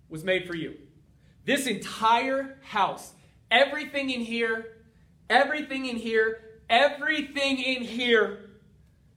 was 0.08 0.24
made 0.24 0.46
for 0.46 0.56
you. 0.56 0.74
This 1.44 1.66
entire 1.66 2.58
house, 2.62 3.12
everything 3.50 4.10
in 4.10 4.20
here, 4.20 4.78
everything 5.28 5.86
in 5.86 5.96
here, 5.96 6.40
everything 6.68 7.60
in 7.60 7.82
here 7.82 8.50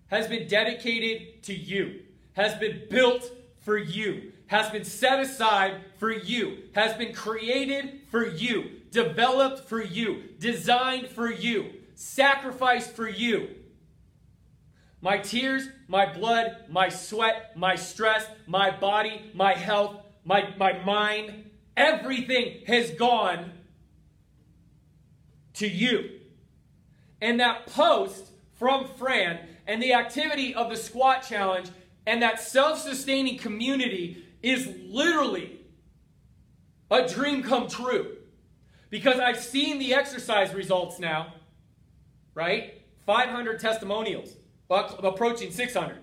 has 0.07 0.27
been 0.27 0.47
dedicated 0.47 1.43
to 1.43 1.53
you, 1.55 2.01
has 2.33 2.55
been 2.55 2.83
built 2.89 3.31
for 3.59 3.77
you, 3.77 4.33
has 4.47 4.69
been 4.69 4.83
set 4.83 5.19
aside 5.19 5.75
for 5.97 6.11
you, 6.11 6.63
has 6.75 6.95
been 6.95 7.13
created 7.13 8.01
for 8.09 8.25
you, 8.25 8.71
developed 8.91 9.67
for 9.69 9.81
you, 9.81 10.23
designed 10.39 11.07
for 11.07 11.31
you, 11.31 11.71
sacrificed 11.95 12.91
for 12.91 13.07
you. 13.07 13.49
My 15.01 15.17
tears, 15.17 15.67
my 15.87 16.11
blood, 16.11 16.65
my 16.69 16.89
sweat, 16.89 17.55
my 17.55 17.75
stress, 17.75 18.27
my 18.47 18.69
body, 18.71 19.31
my 19.33 19.53
health, 19.53 19.95
my, 20.25 20.53
my 20.57 20.73
mind, 20.83 21.49
everything 21.77 22.65
has 22.67 22.91
gone 22.91 23.51
to 25.53 25.67
you. 25.67 26.19
And 27.21 27.39
that 27.39 27.67
post 27.67 28.31
from 28.53 28.87
Fran 28.97 29.39
and 29.65 29.81
the 29.81 29.93
activity 29.93 30.53
of 30.53 30.69
the 30.69 30.75
squat 30.75 31.25
challenge 31.27 31.69
and 32.05 32.21
that 32.21 32.41
self 32.41 32.79
sustaining 32.79 33.37
community 33.37 34.25
is 34.41 34.67
literally 34.87 35.59
a 36.91 37.07
dream 37.07 37.43
come 37.43 37.67
true. 37.67 38.17
Because 38.89 39.19
I've 39.19 39.39
seen 39.39 39.77
the 39.77 39.93
exercise 39.93 40.53
results 40.53 40.97
now, 40.97 41.33
right? 42.33 42.81
500 43.05 43.59
testimonials, 43.59 44.33
approaching 44.69 45.51
600. 45.51 45.97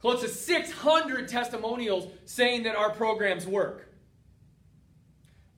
Close 0.00 0.20
to 0.22 0.28
600 0.28 1.28
testimonials 1.28 2.08
saying 2.24 2.62
that 2.62 2.76
our 2.76 2.90
programs 2.90 3.46
work. 3.46 3.88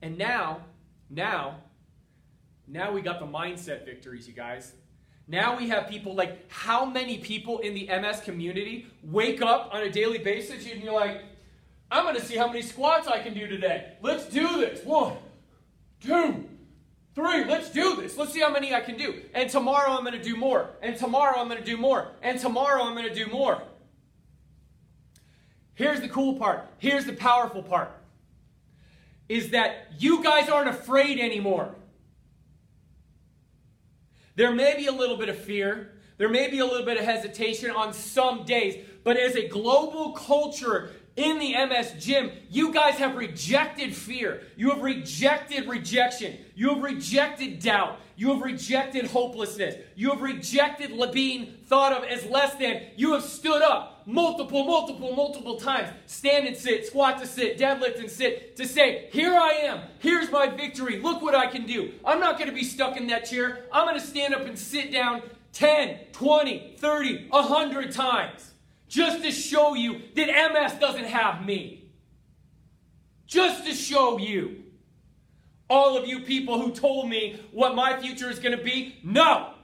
And 0.02 0.16
now, 0.16 0.62
now, 1.11 1.57
now 2.66 2.90
we 2.92 3.02
got 3.02 3.21
the 3.21 3.26
mindset 3.26 3.85
victories, 3.85 4.26
you 4.26 4.33
guys. 4.33 4.73
Now 5.28 5.57
we 5.57 5.69
have 5.69 5.88
people 5.88 6.14
like 6.14 6.50
how 6.50 6.85
many 6.85 7.19
people 7.19 7.59
in 7.59 7.75
the 7.75 7.87
MS 7.87 8.21
community 8.21 8.87
wake 9.04 9.42
up 9.42 9.71
on 9.73 9.83
a 9.83 9.90
daily 9.90 10.19
basis 10.19 10.66
and 10.69 10.83
you're 10.83 10.92
like, 10.92 11.23
I'm 11.90 12.04
going 12.04 12.16
to 12.16 12.25
see 12.25 12.37
how 12.37 12.47
many 12.47 12.62
squats 12.62 13.09
I 13.09 13.21
can 13.21 13.35
do 13.35 13.47
today. 13.47 13.92
Let's 14.00 14.26
do 14.26 14.61
this. 14.61 14.85
One, 14.85 15.16
two, 16.00 16.49
three. 17.21 17.45
Let's 17.45 17.71
do 17.71 17.97
this. 17.97 18.17
Let's 18.17 18.33
see 18.33 18.41
how 18.41 18.50
many 18.50 18.75
I 18.75 18.81
can 18.81 18.97
do. 18.97 19.23
And 19.35 19.50
tomorrow 19.50 19.93
I'm 19.93 20.05
going 20.05 20.17
to 20.17 20.23
do 20.23 20.37
more. 20.37 20.71
And 20.83 20.97
tomorrow 20.97 21.39
I'm 21.39 21.49
going 21.49 21.61
to 21.61 21.65
do 21.65 21.77
more. 21.77 22.09
And 22.23 22.39
tomorrow 22.39 22.83
I'm 22.83 22.95
going 22.95 23.09
to 23.09 23.15
do 23.15 23.31
more. 23.31 23.62
Here's 25.75 26.00
the 26.00 26.09
cool 26.09 26.35
part. 26.39 26.67
Here's 26.79 27.05
the 27.05 27.12
powerful 27.12 27.62
part. 27.62 27.91
Is 29.29 29.50
that 29.50 29.93
you 29.99 30.23
guys 30.23 30.49
aren't 30.49 30.69
afraid 30.69 31.19
anymore. 31.19 31.75
There 34.37 34.53
may 34.53 34.77
be 34.77 34.87
a 34.87 34.93
little 34.93 35.17
bit 35.17 35.29
of 35.29 35.39
fear. 35.39 35.93
There 36.19 36.29
may 36.29 36.50
be 36.50 36.59
a 36.59 36.65
little 36.65 36.85
bit 36.85 36.99
of 36.99 37.05
hesitation 37.05 37.71
on 37.71 37.93
some 37.93 38.45
days. 38.45 38.85
But 39.05 39.17
as 39.17 39.37
a 39.37 39.49
global 39.49 40.12
culture 40.12 40.91
in 41.21 41.39
the 41.39 41.53
MS 41.67 41.93
gym, 41.99 42.31
you 42.49 42.73
guys 42.73 42.95
have 42.95 43.15
rejected 43.17 43.95
fear. 43.95 44.43
You 44.57 44.71
have 44.71 44.83
rejected 44.83 45.69
rejection. 45.69 46.39
You 46.55 46.75
have 46.75 46.83
rejected 46.83 47.61
doubt. 47.61 47.99
You 48.17 48.33
have 48.33 48.43
rejected 48.43 49.07
hopelessness. 49.07 49.77
You 49.97 50.11
have 50.11 50.23
rejected 50.23 50.93
being 51.12 51.55
thought 51.67 51.93
of 51.93 52.05
as 52.05 52.25
less 52.27 52.55
than. 52.55 52.83
You 52.97 53.12
have 53.12 53.23
stood 53.23 53.62
up 53.62 54.03
multiple, 54.07 54.65
multiple, 54.65 55.15
multiple 55.15 55.57
times. 55.57 55.89
Stand 56.07 56.47
and 56.47 56.57
sit, 56.57 56.87
squat 56.87 57.19
to 57.21 57.27
sit, 57.27 57.59
deadlift 57.59 57.99
and 58.00 58.11
sit 58.11 58.57
to 58.57 58.67
say, 58.67 59.09
Here 59.12 59.35
I 59.35 59.50
am. 59.65 59.81
Here's 59.99 60.31
my 60.31 60.49
victory. 60.49 61.00
Look 61.00 61.23
what 61.23 61.35
I 61.35 61.47
can 61.47 61.67
do. 61.67 61.93
I'm 62.05 62.21
not 62.21 62.39
going 62.39 62.49
to 62.49 62.57
be 62.57 62.65
stuck 62.65 62.97
in 62.97 63.07
that 63.09 63.27
chair. 63.27 63.67
I'm 63.73 63.87
going 63.87 64.00
to 64.00 64.07
stand 64.07 64.35
up 64.35 64.47
and 64.47 64.59
sit 64.59 64.91
down 64.93 65.23
10, 65.53 65.99
20, 66.12 66.77
30, 66.79 67.29
100 67.29 67.93
times 67.93 68.50
just 68.90 69.23
to 69.23 69.30
show 69.30 69.75
you 69.75 70.00
that 70.16 70.52
MS 70.52 70.75
doesn't 70.80 71.04
have 71.04 71.47
me. 71.47 71.88
Just 73.25 73.64
to 73.64 73.73
show 73.73 74.18
you. 74.18 74.64
All 75.70 75.97
of 75.97 76.09
you 76.09 76.20
people 76.20 76.61
who 76.61 76.73
told 76.73 77.09
me 77.09 77.40
what 77.52 77.76
my 77.76 77.99
future 78.00 78.28
is 78.28 78.40
going 78.40 78.59
to 78.59 78.62
be, 78.62 78.97
no. 79.04 79.54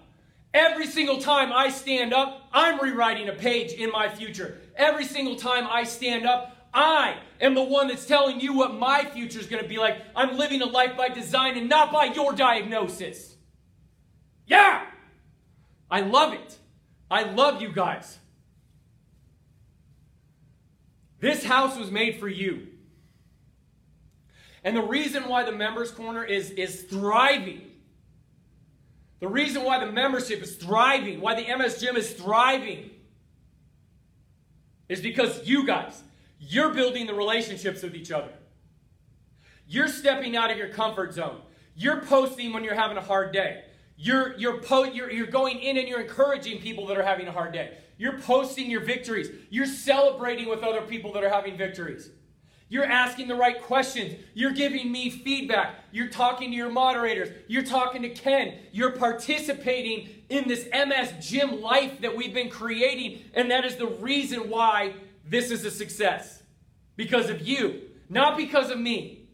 Every 0.54 0.86
single 0.86 1.18
time 1.18 1.52
I 1.52 1.70
stand 1.70 2.14
up, 2.14 2.48
I'm 2.52 2.80
rewriting 2.80 3.28
a 3.28 3.32
page 3.32 3.72
in 3.72 3.90
my 3.90 4.08
future. 4.08 4.60
Every 4.76 5.04
single 5.04 5.34
time 5.34 5.66
I 5.68 5.82
stand 5.82 6.24
up, 6.24 6.68
I 6.72 7.16
am 7.40 7.54
the 7.54 7.64
one 7.64 7.88
that's 7.88 8.06
telling 8.06 8.38
you 8.38 8.52
what 8.52 8.74
my 8.74 9.04
future 9.12 9.40
is 9.40 9.48
going 9.48 9.62
to 9.62 9.68
be 9.68 9.78
like. 9.78 10.00
I'm 10.14 10.38
living 10.38 10.62
a 10.62 10.66
life 10.66 10.96
by 10.96 11.08
design 11.08 11.58
and 11.58 11.68
not 11.68 11.90
by 11.90 12.04
your 12.04 12.32
diagnosis. 12.32 13.34
Yeah! 14.46 14.86
I 15.90 16.02
love 16.02 16.32
it. 16.32 16.58
I 17.10 17.24
love 17.24 17.60
you 17.60 17.72
guys. 17.72 18.18
This 21.20 21.44
house 21.44 21.78
was 21.78 21.90
made 21.90 22.18
for 22.18 22.28
you. 22.28 22.68
And 24.62 24.76
the 24.76 24.82
reason 24.82 25.28
why 25.28 25.44
the 25.44 25.52
members 25.52 25.90
corner 25.90 26.24
is, 26.24 26.50
is 26.50 26.82
thriving 26.82 27.66
the 29.18 29.28
reason 29.28 29.64
why 29.64 29.82
the 29.84 29.90
membership 29.90 30.42
is 30.42 30.56
thriving, 30.56 31.20
why 31.20 31.40
the 31.40 31.56
MS 31.56 31.80
Gym 31.80 31.96
is 31.96 32.12
thriving, 32.12 32.90
is 34.88 35.00
because 35.00 35.48
you 35.48 35.66
guys, 35.66 36.02
you're 36.38 36.74
building 36.74 37.06
the 37.06 37.14
relationships 37.14 37.82
with 37.82 37.94
each 37.94 38.10
other. 38.10 38.32
You're 39.66 39.88
stepping 39.88 40.36
out 40.36 40.50
of 40.50 40.58
your 40.58 40.68
comfort 40.68 41.14
zone. 41.14 41.40
You're 41.74 42.02
posting 42.02 42.52
when 42.52 42.62
you're 42.62 42.74
having 42.74 42.98
a 42.98 43.02
hard 43.02 43.32
day. 43.32 43.64
You're, 43.96 44.36
you're, 44.36 44.60
po- 44.60 44.84
you're, 44.84 45.10
you're 45.10 45.26
going 45.26 45.58
in 45.58 45.78
and 45.78 45.88
you're 45.88 46.00
encouraging 46.00 46.60
people 46.60 46.86
that 46.88 46.98
are 46.98 47.02
having 47.02 47.28
a 47.28 47.32
hard 47.32 47.52
day. 47.52 47.78
You're 47.98 48.18
posting 48.18 48.70
your 48.70 48.82
victories. 48.82 49.30
You're 49.48 49.66
celebrating 49.66 50.48
with 50.48 50.62
other 50.62 50.82
people 50.82 51.12
that 51.14 51.24
are 51.24 51.30
having 51.30 51.56
victories. 51.56 52.10
You're 52.68 52.84
asking 52.84 53.28
the 53.28 53.36
right 53.36 53.62
questions. 53.62 54.16
You're 54.34 54.52
giving 54.52 54.90
me 54.90 55.08
feedback. 55.08 55.76
You're 55.92 56.08
talking 56.08 56.50
to 56.50 56.56
your 56.56 56.70
moderators. 56.70 57.28
You're 57.46 57.62
talking 57.62 58.02
to 58.02 58.08
Ken. 58.08 58.54
You're 58.72 58.92
participating 58.92 60.08
in 60.28 60.48
this 60.48 60.66
MS 60.72 61.12
gym 61.24 61.62
life 61.62 62.00
that 62.00 62.16
we've 62.16 62.34
been 62.34 62.50
creating. 62.50 63.22
And 63.34 63.50
that 63.52 63.64
is 63.64 63.76
the 63.76 63.86
reason 63.86 64.50
why 64.50 64.94
this 65.24 65.50
is 65.50 65.64
a 65.64 65.70
success. 65.70 66.42
Because 66.96 67.30
of 67.30 67.46
you, 67.46 67.82
not 68.08 68.36
because 68.36 68.70
of 68.70 68.78
me. 68.78 69.28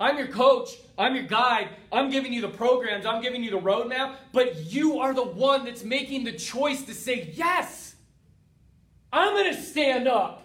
I'm 0.00 0.18
your 0.18 0.28
coach. 0.28 0.70
I'm 0.98 1.14
your 1.14 1.24
guide. 1.24 1.70
I'm 1.90 2.10
giving 2.10 2.32
you 2.32 2.40
the 2.40 2.48
programs. 2.48 3.06
I'm 3.06 3.22
giving 3.22 3.42
you 3.42 3.50
the 3.50 3.60
roadmap. 3.60 4.16
But 4.32 4.56
you 4.72 5.00
are 5.00 5.14
the 5.14 5.24
one 5.24 5.64
that's 5.64 5.84
making 5.84 6.24
the 6.24 6.32
choice 6.32 6.82
to 6.82 6.94
say, 6.94 7.32
yes, 7.34 7.94
I'm 9.12 9.32
going 9.34 9.54
to 9.54 9.60
stand 9.60 10.08
up. 10.08 10.38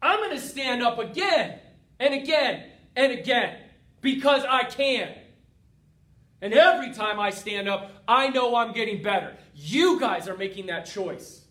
I'm 0.00 0.18
going 0.18 0.36
to 0.36 0.40
stand 0.40 0.82
up 0.82 0.98
again 0.98 1.58
and 2.00 2.14
again 2.14 2.64
and 2.96 3.12
again 3.12 3.56
because 4.00 4.44
I 4.48 4.64
can. 4.64 5.14
And 6.40 6.52
every 6.52 6.92
time 6.92 7.20
I 7.20 7.30
stand 7.30 7.68
up, 7.68 7.92
I 8.08 8.28
know 8.28 8.56
I'm 8.56 8.72
getting 8.72 9.00
better. 9.00 9.36
You 9.54 10.00
guys 10.00 10.28
are 10.28 10.36
making 10.36 10.66
that 10.66 10.86
choice. 10.86 11.44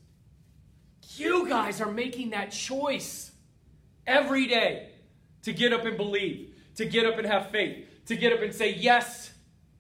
You 1.16 1.48
guys 1.48 1.80
are 1.80 1.92
making 1.92 2.32
that 2.32 2.52
choice 2.52 3.32
every 4.06 4.48
day 4.48 4.90
to 5.44 5.54
get 5.54 5.72
up 5.72 5.86
and 5.86 5.96
believe, 5.98 6.51
to 6.76 6.86
get 6.86 7.06
up 7.06 7.18
and 7.18 7.28
have 7.28 7.52
faith, 7.52 7.86
to 8.06 8.16
get 8.16 8.34
up 8.34 8.42
and 8.42 8.54
say 8.54 8.74
yes 8.74 9.34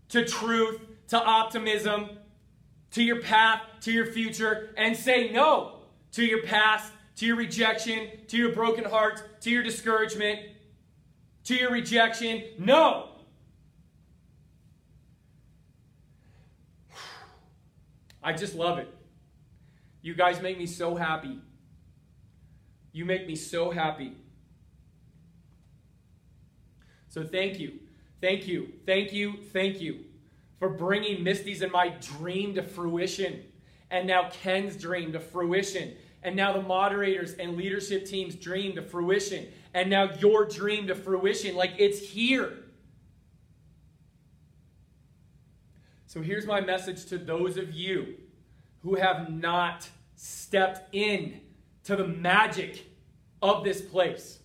to 0.09 0.25
truth, 0.25 0.81
to 1.07 1.17
optimism, 1.21 2.09
to 2.91 3.03
your 3.03 3.21
path, 3.21 3.61
to 3.81 3.91
your 3.91 4.05
future, 4.05 4.73
and 4.77 4.95
say 4.95 5.31
no 5.31 5.81
to 6.11 6.25
your 6.25 6.43
past, 6.43 6.91
to 7.15 7.25
your 7.25 7.35
rejection, 7.35 8.07
to 8.27 8.37
your 8.37 8.53
broken 8.53 8.85
heart, 8.85 9.41
to 9.41 9.49
your 9.49 9.63
discouragement, 9.63 10.39
to 11.45 11.55
your 11.55 11.71
rejection. 11.71 12.43
No. 12.59 13.09
I 18.23 18.33
just 18.33 18.55
love 18.55 18.77
it. 18.77 18.93
You 20.01 20.15
guys 20.15 20.41
make 20.41 20.57
me 20.57 20.65
so 20.65 20.95
happy. 20.95 21.39
You 22.91 23.05
make 23.05 23.25
me 23.27 23.35
so 23.35 23.71
happy. 23.71 24.17
So 27.11 27.23
thank 27.23 27.59
you. 27.59 27.73
Thank 28.21 28.47
you. 28.47 28.73
Thank 28.87 29.13
you. 29.13 29.35
Thank 29.53 29.79
you 29.79 30.05
for 30.57 30.69
bringing 30.69 31.23
Misty's 31.23 31.61
and 31.61 31.71
my 31.71 31.89
dream 32.01 32.55
to 32.55 32.63
fruition. 32.63 33.43
And 33.91 34.07
now 34.07 34.29
Ken's 34.31 34.75
dream 34.75 35.11
to 35.11 35.19
fruition 35.19 35.93
and 36.23 36.35
now 36.35 36.53
the 36.53 36.61
moderators 36.61 37.33
and 37.33 37.57
leadership 37.57 38.05
team's 38.05 38.35
dream 38.35 38.75
to 38.75 38.81
fruition, 38.81 39.47
and 39.73 39.89
now 39.89 40.11
your 40.19 40.45
dream 40.45 40.87
to 40.87 40.95
fruition. 40.95 41.55
Like 41.55 41.73
it's 41.77 41.99
here. 41.99 42.53
So 46.05 46.21
here's 46.21 46.45
my 46.45 46.61
message 46.61 47.05
to 47.05 47.17
those 47.17 47.57
of 47.57 47.73
you 47.73 48.15
who 48.83 48.95
have 48.95 49.31
not 49.31 49.89
stepped 50.15 50.93
in 50.93 51.41
to 51.85 51.95
the 51.95 52.07
magic 52.07 52.85
of 53.41 53.63
this 53.63 53.81
place. 53.81 54.39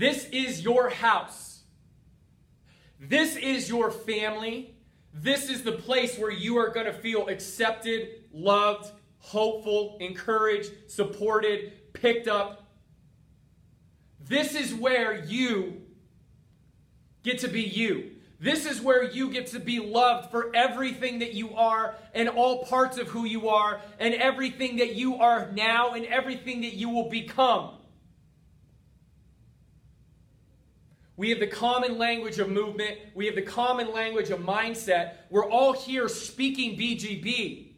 This 0.00 0.24
is 0.32 0.62
your 0.62 0.88
house. 0.88 1.60
This 2.98 3.36
is 3.36 3.68
your 3.68 3.90
family. 3.90 4.74
This 5.12 5.50
is 5.50 5.62
the 5.62 5.72
place 5.72 6.16
where 6.16 6.30
you 6.30 6.56
are 6.56 6.70
going 6.70 6.86
to 6.86 6.92
feel 6.94 7.28
accepted, 7.28 8.08
loved, 8.32 8.90
hopeful, 9.18 9.98
encouraged, 10.00 10.70
supported, 10.90 11.92
picked 11.92 12.28
up. 12.28 12.66
This 14.26 14.54
is 14.54 14.72
where 14.72 15.22
you 15.22 15.82
get 17.22 17.40
to 17.40 17.48
be 17.48 17.60
you. 17.60 18.12
This 18.40 18.64
is 18.64 18.80
where 18.80 19.02
you 19.02 19.30
get 19.30 19.48
to 19.48 19.60
be 19.60 19.80
loved 19.80 20.30
for 20.30 20.50
everything 20.56 21.18
that 21.18 21.34
you 21.34 21.54
are 21.54 21.94
and 22.14 22.30
all 22.30 22.64
parts 22.64 22.96
of 22.96 23.08
who 23.08 23.26
you 23.26 23.50
are 23.50 23.82
and 23.98 24.14
everything 24.14 24.76
that 24.76 24.94
you 24.94 25.16
are 25.16 25.52
now 25.52 25.92
and 25.92 26.06
everything 26.06 26.62
that 26.62 26.72
you 26.72 26.88
will 26.88 27.10
become. 27.10 27.72
We 31.20 31.28
have 31.28 31.38
the 31.38 31.46
common 31.46 31.98
language 31.98 32.38
of 32.38 32.48
movement. 32.48 32.96
We 33.14 33.26
have 33.26 33.34
the 33.34 33.42
common 33.42 33.92
language 33.92 34.30
of 34.30 34.40
mindset. 34.40 35.16
We're 35.28 35.44
all 35.44 35.74
here 35.74 36.08
speaking 36.08 36.78
BGB. 36.78 37.69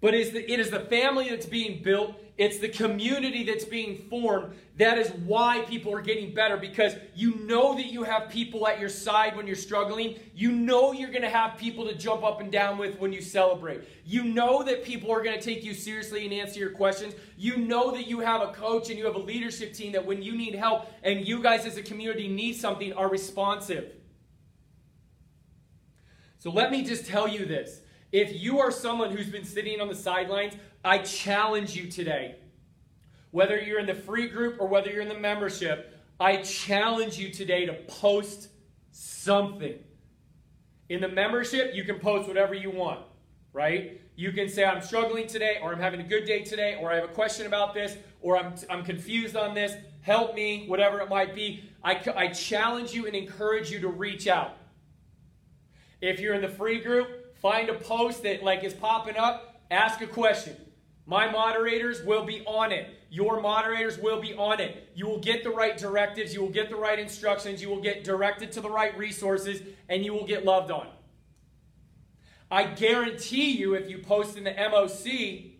But 0.00 0.14
it 0.14 0.20
is, 0.20 0.32
the, 0.32 0.52
it 0.52 0.60
is 0.60 0.70
the 0.70 0.80
family 0.80 1.30
that's 1.30 1.46
being 1.46 1.82
built. 1.82 2.14
It's 2.36 2.58
the 2.58 2.68
community 2.68 3.44
that's 3.44 3.64
being 3.64 3.96
formed. 4.10 4.54
That 4.76 4.98
is 4.98 5.10
why 5.24 5.62
people 5.62 5.94
are 5.94 6.02
getting 6.02 6.34
better 6.34 6.58
because 6.58 6.94
you 7.14 7.36
know 7.36 7.74
that 7.74 7.86
you 7.86 8.02
have 8.02 8.28
people 8.28 8.68
at 8.68 8.78
your 8.78 8.90
side 8.90 9.34
when 9.36 9.46
you're 9.46 9.56
struggling. 9.56 10.18
You 10.34 10.52
know 10.52 10.92
you're 10.92 11.10
going 11.10 11.22
to 11.22 11.30
have 11.30 11.56
people 11.56 11.86
to 11.86 11.94
jump 11.94 12.24
up 12.24 12.42
and 12.42 12.52
down 12.52 12.76
with 12.76 12.98
when 12.98 13.10
you 13.10 13.22
celebrate. 13.22 13.84
You 14.04 14.22
know 14.22 14.62
that 14.64 14.84
people 14.84 15.10
are 15.10 15.22
going 15.22 15.38
to 15.38 15.42
take 15.42 15.64
you 15.64 15.72
seriously 15.72 16.26
and 16.26 16.34
answer 16.34 16.60
your 16.60 16.72
questions. 16.72 17.14
You 17.38 17.56
know 17.56 17.90
that 17.92 18.06
you 18.06 18.20
have 18.20 18.42
a 18.42 18.52
coach 18.52 18.90
and 18.90 18.98
you 18.98 19.06
have 19.06 19.14
a 19.14 19.20
leadership 19.20 19.72
team 19.72 19.92
that 19.92 20.04
when 20.04 20.22
you 20.22 20.36
need 20.36 20.54
help 20.54 20.90
and 21.04 21.26
you 21.26 21.42
guys 21.42 21.64
as 21.64 21.78
a 21.78 21.82
community 21.82 22.28
need 22.28 22.52
something 22.52 22.92
are 22.92 23.08
responsive. 23.08 23.92
So 26.38 26.50
let 26.50 26.70
me 26.70 26.84
just 26.84 27.06
tell 27.06 27.26
you 27.26 27.46
this. 27.46 27.80
If 28.12 28.40
you 28.40 28.60
are 28.60 28.70
someone 28.70 29.10
who's 29.10 29.28
been 29.28 29.44
sitting 29.44 29.80
on 29.80 29.88
the 29.88 29.94
sidelines, 29.94 30.54
I 30.84 30.98
challenge 30.98 31.74
you 31.74 31.90
today. 31.90 32.36
Whether 33.32 33.60
you're 33.60 33.80
in 33.80 33.86
the 33.86 33.94
free 33.94 34.28
group 34.28 34.56
or 34.60 34.68
whether 34.68 34.90
you're 34.90 35.02
in 35.02 35.08
the 35.08 35.18
membership, 35.18 35.92
I 36.18 36.38
challenge 36.38 37.18
you 37.18 37.30
today 37.30 37.66
to 37.66 37.74
post 37.74 38.48
something. 38.92 39.74
In 40.88 41.00
the 41.00 41.08
membership, 41.08 41.74
you 41.74 41.84
can 41.84 41.98
post 41.98 42.28
whatever 42.28 42.54
you 42.54 42.70
want, 42.70 43.00
right? 43.52 44.00
You 44.14 44.32
can 44.32 44.48
say, 44.48 44.64
I'm 44.64 44.80
struggling 44.80 45.26
today, 45.26 45.58
or 45.60 45.72
I'm 45.72 45.80
having 45.80 46.00
a 46.00 46.04
good 46.04 46.24
day 46.24 46.42
today, 46.42 46.78
or 46.80 46.90
I 46.90 46.94
have 46.94 47.04
a 47.04 47.08
question 47.12 47.46
about 47.46 47.74
this, 47.74 47.96
or 48.22 48.38
I'm, 48.38 48.54
I'm 48.70 48.84
confused 48.84 49.36
on 49.36 49.54
this. 49.54 49.74
Help 50.00 50.34
me, 50.34 50.66
whatever 50.68 51.00
it 51.00 51.10
might 51.10 51.34
be. 51.34 51.64
I, 51.82 52.00
I 52.14 52.28
challenge 52.28 52.94
you 52.94 53.06
and 53.06 53.14
encourage 53.14 53.70
you 53.70 53.80
to 53.80 53.88
reach 53.88 54.28
out. 54.28 54.56
If 56.00 56.20
you're 56.20 56.34
in 56.34 56.40
the 56.40 56.48
free 56.48 56.80
group, 56.80 57.25
Find 57.46 57.68
a 57.68 57.74
post 57.74 58.24
that 58.24 58.42
like 58.42 58.64
is 58.64 58.74
popping 58.74 59.16
up, 59.16 59.60
ask 59.70 60.00
a 60.00 60.06
question. 60.08 60.56
My 61.06 61.30
moderators 61.30 62.02
will 62.02 62.24
be 62.24 62.44
on 62.44 62.72
it. 62.72 62.88
Your 63.08 63.40
moderators 63.40 63.98
will 63.98 64.20
be 64.20 64.34
on 64.34 64.58
it. 64.58 64.88
You 64.96 65.06
will 65.06 65.20
get 65.20 65.44
the 65.44 65.50
right 65.50 65.78
directives, 65.78 66.34
you 66.34 66.40
will 66.40 66.50
get 66.50 66.70
the 66.70 66.74
right 66.74 66.98
instructions, 66.98 67.62
you 67.62 67.68
will 67.68 67.80
get 67.80 68.02
directed 68.02 68.50
to 68.50 68.60
the 68.60 68.68
right 68.68 68.98
resources, 68.98 69.62
and 69.88 70.04
you 70.04 70.12
will 70.12 70.26
get 70.26 70.44
loved 70.44 70.72
on. 70.72 70.88
I 72.50 72.64
guarantee 72.64 73.52
you, 73.52 73.74
if 73.74 73.88
you 73.88 73.98
post 73.98 74.36
in 74.36 74.42
the 74.42 74.50
MOC, 74.50 75.52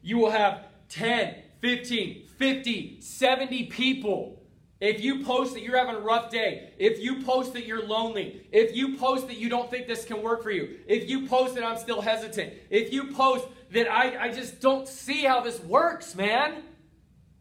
you 0.00 0.18
will 0.18 0.30
have 0.30 0.64
10, 0.90 1.34
15, 1.60 2.28
50, 2.38 3.00
70 3.00 3.64
people 3.64 4.37
if 4.80 5.00
you 5.00 5.24
post 5.24 5.54
that 5.54 5.62
you're 5.62 5.76
having 5.76 5.96
a 5.96 6.00
rough 6.00 6.30
day, 6.30 6.72
if 6.78 7.00
you 7.00 7.22
post 7.24 7.52
that 7.54 7.66
you're 7.66 7.84
lonely, 7.84 8.46
if 8.52 8.76
you 8.76 8.96
post 8.96 9.26
that 9.26 9.36
you 9.36 9.48
don't 9.48 9.70
think 9.70 9.88
this 9.88 10.04
can 10.04 10.22
work 10.22 10.42
for 10.42 10.52
you, 10.52 10.78
if 10.86 11.10
you 11.10 11.26
post 11.26 11.56
that 11.56 11.64
I'm 11.64 11.78
still 11.78 12.00
hesitant, 12.00 12.52
if 12.70 12.92
you 12.92 13.12
post 13.12 13.46
that 13.72 13.90
I, 13.90 14.26
I 14.26 14.32
just 14.32 14.60
don't 14.60 14.86
see 14.86 15.24
how 15.24 15.40
this 15.40 15.58
works, 15.60 16.14
man, 16.14 16.62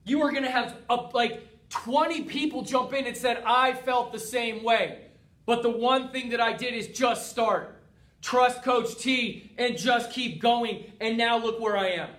you 0.04 0.21
are 0.21 0.32
going 0.32 0.43
to 0.43 0.52
have 0.52 0.76
a, 0.89 0.95
like 1.13 1.69
20 1.69 2.23
people 2.23 2.63
jump 2.63 2.93
in 2.93 3.06
and 3.06 3.15
said, 3.15 3.43
I 3.45 3.73
felt 3.73 4.12
the 4.12 4.19
same 4.19 4.63
way. 4.63 5.02
But 5.45 5.63
the 5.63 5.69
one 5.69 6.10
thing 6.10 6.30
that 6.30 6.41
I 6.41 6.54
did 6.54 6.73
is 6.73 6.88
just 6.88 7.30
start. 7.30 7.82
Trust 8.21 8.63
Coach 8.63 8.97
T 8.97 9.52
and 9.58 9.78
just 9.78 10.12
keep 10.12 10.41
going. 10.41 10.91
And 11.00 11.17
now 11.17 11.38
look 11.38 11.60
where 11.60 11.78
I 11.78 11.89
am. 11.89 12.10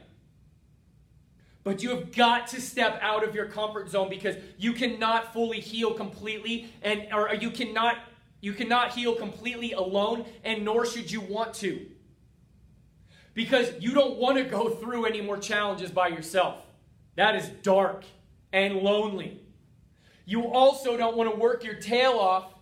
But 1.65 1.83
you 1.83 1.91
have 1.91 2.13
got 2.13 2.47
to 2.49 2.61
step 2.61 2.99
out 3.03 3.27
of 3.27 3.35
your 3.35 3.47
comfort 3.47 3.91
zone 3.91 4.09
because 4.09 4.37
you 4.57 4.73
cannot 4.73 5.33
fully 5.33 5.61
heal 5.61 5.93
completely 5.93 6.73
and 6.83 7.09
or 7.13 7.35
you 7.35 7.51
cannot 7.51 7.99
you 8.41 8.53
cannot 8.53 8.93
heal 8.93 9.15
completely 9.15 9.73
alone 9.73 10.25
and 10.45 10.65
nor 10.65 10.87
should 10.87 11.11
you 11.11 11.21
want 11.21 11.55
to. 11.55 11.87
Because 13.35 13.71
you 13.81 13.93
don't 13.93 14.17
want 14.17 14.39
to 14.39 14.45
go 14.45 14.71
through 14.71 15.05
any 15.05 15.21
more 15.21 15.39
challenges 15.39 15.91
by 15.91 16.09
yourself. 16.09 16.63
That 17.17 17.35
is 17.35 17.49
dark 17.63 18.05
and 18.53 18.77
lonely. 18.77 19.41
You 20.25 20.49
also 20.49 20.97
don't 20.97 21.17
want 21.17 21.31
to 21.31 21.37
work 21.37 21.65
your 21.65 21.75
tail 21.75 22.13
off 22.13 22.53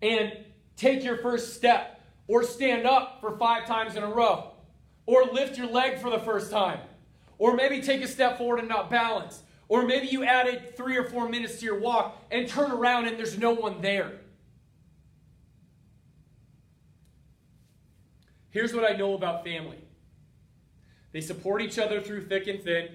and 0.00 0.32
take 0.76 1.04
your 1.04 1.18
first 1.18 1.54
step 1.54 2.00
or 2.26 2.42
stand 2.42 2.86
up 2.86 3.20
for 3.20 3.36
5 3.36 3.66
times 3.66 3.96
in 3.96 4.02
a 4.02 4.08
row 4.08 4.52
or 5.06 5.24
lift 5.24 5.58
your 5.58 5.66
leg 5.66 5.98
for 5.98 6.10
the 6.10 6.18
first 6.20 6.50
time 6.50 6.80
or 7.44 7.54
maybe 7.54 7.82
take 7.82 8.00
a 8.00 8.08
step 8.08 8.38
forward 8.38 8.58
and 8.58 8.70
not 8.70 8.88
balance. 8.88 9.42
Or 9.68 9.84
maybe 9.84 10.06
you 10.06 10.24
added 10.24 10.74
three 10.78 10.96
or 10.96 11.04
four 11.04 11.28
minutes 11.28 11.58
to 11.58 11.66
your 11.66 11.78
walk 11.78 12.16
and 12.30 12.48
turn 12.48 12.70
around 12.70 13.06
and 13.06 13.18
there's 13.18 13.36
no 13.36 13.52
one 13.52 13.82
there. 13.82 14.12
Here's 18.48 18.72
what 18.72 18.90
I 18.90 18.96
know 18.96 19.12
about 19.12 19.44
family 19.44 19.76
they 21.12 21.20
support 21.20 21.60
each 21.60 21.78
other 21.78 22.00
through 22.00 22.24
thick 22.28 22.46
and 22.46 22.62
thin, 22.62 22.88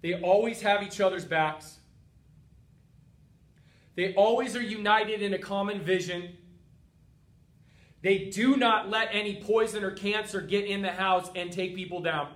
they 0.00 0.14
always 0.14 0.62
have 0.62 0.82
each 0.82 0.98
other's 0.98 1.26
backs, 1.26 1.76
they 3.94 4.14
always 4.14 4.56
are 4.56 4.62
united 4.62 5.20
in 5.20 5.34
a 5.34 5.38
common 5.38 5.82
vision. 5.82 6.34
They 8.00 8.30
do 8.30 8.56
not 8.56 8.88
let 8.88 9.10
any 9.12 9.42
poison 9.42 9.84
or 9.84 9.90
cancer 9.90 10.40
get 10.40 10.64
in 10.64 10.80
the 10.80 10.92
house 10.92 11.28
and 11.34 11.52
take 11.52 11.74
people 11.74 12.00
down 12.00 12.28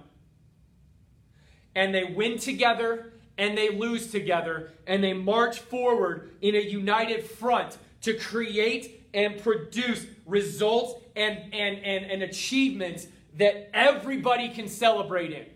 and 1.81 1.95
they 1.95 2.05
win 2.05 2.37
together 2.37 3.11
and 3.39 3.57
they 3.57 3.71
lose 3.71 4.11
together 4.11 4.71
and 4.87 5.03
they 5.03 5.15
march 5.15 5.61
forward 5.61 6.31
in 6.43 6.55
a 6.55 6.61
united 6.61 7.25
front 7.25 7.79
to 8.03 8.13
create 8.13 9.09
and 9.15 9.43
produce 9.43 10.05
results 10.27 11.03
and, 11.17 11.39
and, 11.55 11.79
and, 11.79 12.05
and 12.05 12.23
achievements 12.23 13.07
that 13.39 13.71
everybody 13.75 14.51
can 14.51 14.69
celebrate 14.69 15.33
in. 15.33 15.47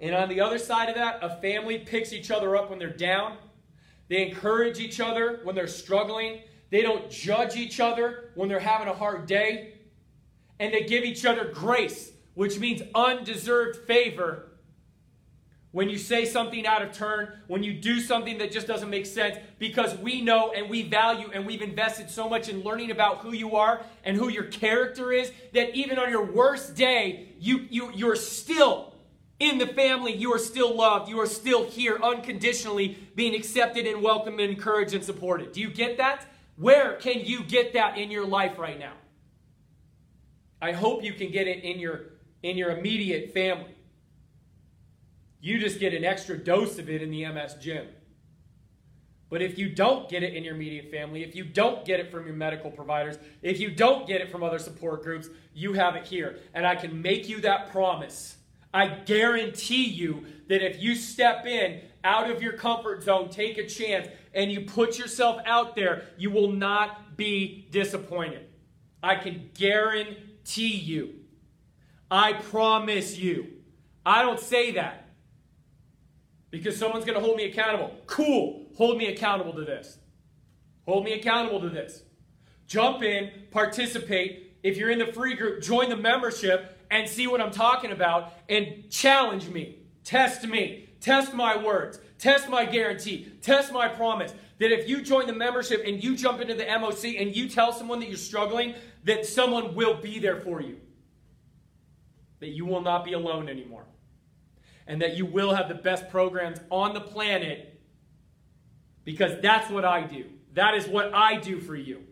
And 0.00 0.14
on 0.14 0.30
the 0.30 0.40
other 0.40 0.58
side 0.58 0.88
of 0.88 0.94
that, 0.94 1.18
a 1.20 1.38
family 1.42 1.80
picks 1.80 2.14
each 2.14 2.30
other 2.30 2.56
up 2.56 2.70
when 2.70 2.78
they're 2.78 2.88
down. 2.88 3.36
They 4.08 4.26
encourage 4.26 4.80
each 4.80 5.00
other 5.00 5.40
when 5.44 5.54
they're 5.54 5.66
struggling. 5.66 6.40
They 6.70 6.80
don't 6.80 7.10
judge 7.10 7.56
each 7.56 7.78
other 7.78 8.30
when 8.36 8.48
they're 8.48 8.58
having 8.58 8.88
a 8.88 8.94
hard 8.94 9.26
day. 9.26 9.74
And 10.58 10.72
they 10.72 10.84
give 10.84 11.04
each 11.04 11.26
other 11.26 11.52
grace 11.52 12.12
which 12.40 12.58
means 12.58 12.80
undeserved 12.94 13.86
favor. 13.86 14.48
When 15.72 15.90
you 15.90 15.98
say 15.98 16.24
something 16.24 16.66
out 16.66 16.80
of 16.80 16.90
turn, 16.90 17.34
when 17.48 17.62
you 17.62 17.74
do 17.74 18.00
something 18.00 18.38
that 18.38 18.50
just 18.50 18.66
doesn't 18.66 18.88
make 18.88 19.04
sense, 19.04 19.36
because 19.58 19.94
we 19.98 20.22
know 20.22 20.50
and 20.56 20.70
we 20.70 20.80
value 20.80 21.28
and 21.34 21.44
we've 21.44 21.60
invested 21.60 22.08
so 22.08 22.30
much 22.30 22.48
in 22.48 22.62
learning 22.62 22.92
about 22.92 23.18
who 23.18 23.34
you 23.34 23.56
are 23.56 23.82
and 24.04 24.16
who 24.16 24.30
your 24.30 24.44
character 24.44 25.12
is, 25.12 25.30
that 25.52 25.74
even 25.74 25.98
on 25.98 26.08
your 26.08 26.24
worst 26.24 26.74
day, 26.74 27.34
you, 27.38 27.66
you, 27.68 27.92
you're 27.94 28.16
still 28.16 28.94
in 29.38 29.58
the 29.58 29.66
family, 29.66 30.14
you 30.14 30.32
are 30.32 30.38
still 30.38 30.74
loved, 30.74 31.10
you 31.10 31.20
are 31.20 31.26
still 31.26 31.68
here 31.68 31.98
unconditionally 32.02 32.96
being 33.16 33.34
accepted 33.34 33.86
and 33.86 34.00
welcomed 34.00 34.40
and 34.40 34.50
encouraged 34.50 34.94
and 34.94 35.04
supported. 35.04 35.52
Do 35.52 35.60
you 35.60 35.68
get 35.68 35.98
that? 35.98 36.24
Where 36.56 36.94
can 36.94 37.20
you 37.22 37.42
get 37.42 37.74
that 37.74 37.98
in 37.98 38.10
your 38.10 38.24
life 38.24 38.58
right 38.58 38.78
now? 38.78 38.94
I 40.62 40.72
hope 40.72 41.04
you 41.04 41.12
can 41.12 41.30
get 41.30 41.46
it 41.46 41.64
in 41.64 41.78
your 41.78 42.09
in 42.42 42.56
your 42.56 42.70
immediate 42.70 43.32
family. 43.32 43.74
You 45.40 45.58
just 45.58 45.80
get 45.80 45.94
an 45.94 46.04
extra 46.04 46.36
dose 46.36 46.78
of 46.78 46.90
it 46.90 47.02
in 47.02 47.10
the 47.10 47.26
MS 47.26 47.54
gym. 47.60 47.86
But 49.30 49.42
if 49.42 49.58
you 49.58 49.68
don't 49.68 50.08
get 50.08 50.24
it 50.24 50.34
in 50.34 50.42
your 50.42 50.56
immediate 50.56 50.90
family, 50.90 51.22
if 51.22 51.36
you 51.36 51.44
don't 51.44 51.84
get 51.84 52.00
it 52.00 52.10
from 52.10 52.26
your 52.26 52.34
medical 52.34 52.70
providers, 52.70 53.16
if 53.42 53.60
you 53.60 53.70
don't 53.70 54.06
get 54.06 54.20
it 54.20 54.30
from 54.30 54.42
other 54.42 54.58
support 54.58 55.04
groups, 55.04 55.28
you 55.54 55.72
have 55.74 55.94
it 55.94 56.04
here. 56.04 56.40
And 56.52 56.66
I 56.66 56.74
can 56.74 57.00
make 57.00 57.28
you 57.28 57.40
that 57.42 57.70
promise. 57.70 58.36
I 58.74 58.88
guarantee 58.88 59.84
you 59.84 60.26
that 60.48 60.64
if 60.64 60.82
you 60.82 60.96
step 60.96 61.46
in 61.46 61.80
out 62.02 62.28
of 62.28 62.42
your 62.42 62.54
comfort 62.54 63.04
zone, 63.04 63.28
take 63.28 63.56
a 63.56 63.66
chance, 63.66 64.08
and 64.34 64.50
you 64.50 64.62
put 64.62 64.98
yourself 64.98 65.40
out 65.46 65.76
there, 65.76 66.04
you 66.18 66.30
will 66.30 66.50
not 66.50 67.16
be 67.16 67.68
disappointed. 67.70 68.46
I 69.02 69.14
can 69.14 69.50
guarantee 69.54 70.74
you. 70.74 71.19
I 72.10 72.32
promise 72.32 73.16
you. 73.16 73.46
I 74.04 74.22
don't 74.22 74.40
say 74.40 74.72
that 74.72 75.08
because 76.50 76.76
someone's 76.76 77.04
going 77.04 77.18
to 77.18 77.24
hold 77.24 77.36
me 77.36 77.44
accountable. 77.44 77.94
Cool. 78.06 78.66
Hold 78.76 78.98
me 78.98 79.06
accountable 79.06 79.52
to 79.54 79.64
this. 79.64 79.98
Hold 80.86 81.04
me 81.04 81.12
accountable 81.12 81.60
to 81.60 81.68
this. 81.68 82.02
Jump 82.66 83.02
in, 83.02 83.30
participate. 83.50 84.56
If 84.62 84.76
you're 84.76 84.90
in 84.90 84.98
the 84.98 85.06
free 85.06 85.34
group, 85.34 85.62
join 85.62 85.88
the 85.88 85.96
membership 85.96 86.78
and 86.90 87.08
see 87.08 87.26
what 87.26 87.40
I'm 87.40 87.52
talking 87.52 87.92
about 87.92 88.32
and 88.48 88.90
challenge 88.90 89.48
me. 89.48 89.78
Test 90.02 90.46
me. 90.46 90.88
Test 91.00 91.32
my 91.34 91.56
words. 91.56 92.00
Test 92.18 92.48
my 92.48 92.64
guarantee. 92.64 93.32
Test 93.42 93.72
my 93.72 93.88
promise. 93.88 94.34
That 94.58 94.72
if 94.72 94.88
you 94.88 95.02
join 95.02 95.26
the 95.26 95.32
membership 95.32 95.82
and 95.86 96.02
you 96.02 96.16
jump 96.16 96.40
into 96.40 96.54
the 96.54 96.64
MOC 96.64 97.20
and 97.20 97.34
you 97.34 97.48
tell 97.48 97.72
someone 97.72 98.00
that 98.00 98.08
you're 98.08 98.18
struggling, 98.18 98.74
that 99.04 99.24
someone 99.24 99.74
will 99.74 99.94
be 99.94 100.18
there 100.18 100.40
for 100.40 100.60
you. 100.60 100.76
That 102.40 102.48
you 102.48 102.66
will 102.66 102.80
not 102.80 103.04
be 103.04 103.12
alone 103.12 103.48
anymore. 103.48 103.84
And 104.86 105.00
that 105.02 105.16
you 105.16 105.26
will 105.26 105.54
have 105.54 105.68
the 105.68 105.74
best 105.74 106.10
programs 106.10 106.58
on 106.70 106.94
the 106.94 107.00
planet 107.00 107.80
because 109.04 109.40
that's 109.40 109.70
what 109.70 109.84
I 109.84 110.02
do. 110.02 110.26
That 110.54 110.74
is 110.74 110.86
what 110.86 111.14
I 111.14 111.36
do 111.36 111.60
for 111.60 111.76
you. 111.76 112.02